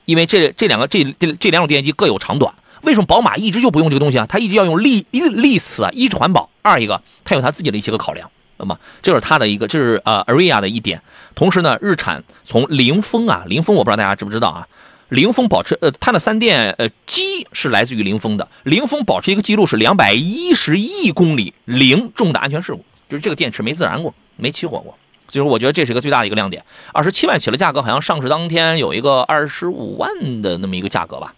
[0.05, 2.53] 因为这这两个这这这两种电机各有长短。
[2.85, 4.25] 为什么宝马一直就不用这个东西啊？
[4.29, 8.29] 它一直要用力力力磁啊，一是环保，二一个它有它自己的一些个考量。
[8.57, 11.01] 那么这是它的一个，这是呃 Aria 的一点。
[11.33, 14.67] 同时呢，日产从凌风啊，凌风我不知道大家知不知道啊？
[15.09, 24.97] 凌风保持呃它的三电呃机是来自于凌风的，凌风保持一个记录是两百一十亿公里零重大安全事故，就是这个电池没自燃过，没起火过。
[25.27, 26.63] 所以说我觉得这是一个最大的一个亮点。
[26.93, 31.33] 二十七万起的价格，好像上市当天有一个二十五万的那么一个价格吧。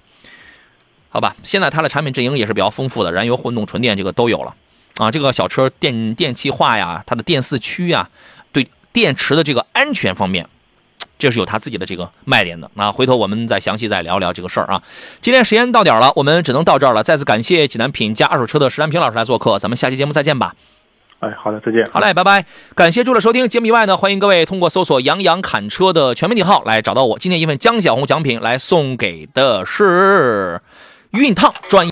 [1.10, 4.53] 好吧，现在它的产品阵营也是比较丰富的，燃油、混动、纯电这个都有了，
[4.97, 8.10] 啊，这个小车电电气化呀，它的电四驱呀，
[8.51, 10.47] 对电池的这个安全方面，
[11.18, 12.70] 这是有它自己的这个卖点的。
[12.76, 14.84] 那回头我们再详细再聊聊这个事儿啊。
[15.22, 17.01] 今天时间到点了，我们只能到这儿了。
[17.01, 20.53] 再次感谢济南品家二手车的石兰平老师来做客，咱们下期节目再见吧。
[21.20, 21.84] 哎，好的，再见。
[21.91, 22.45] 好嘞，拜拜。
[22.76, 27.18] 感谢诸位收听节目以外呢，欢迎各位通过搜索“杨洋侃车”的全媒体号来找到我。
[27.18, 30.62] 今天一份江小红奖品来送给的是。
[31.18, 31.91] 熨烫专业。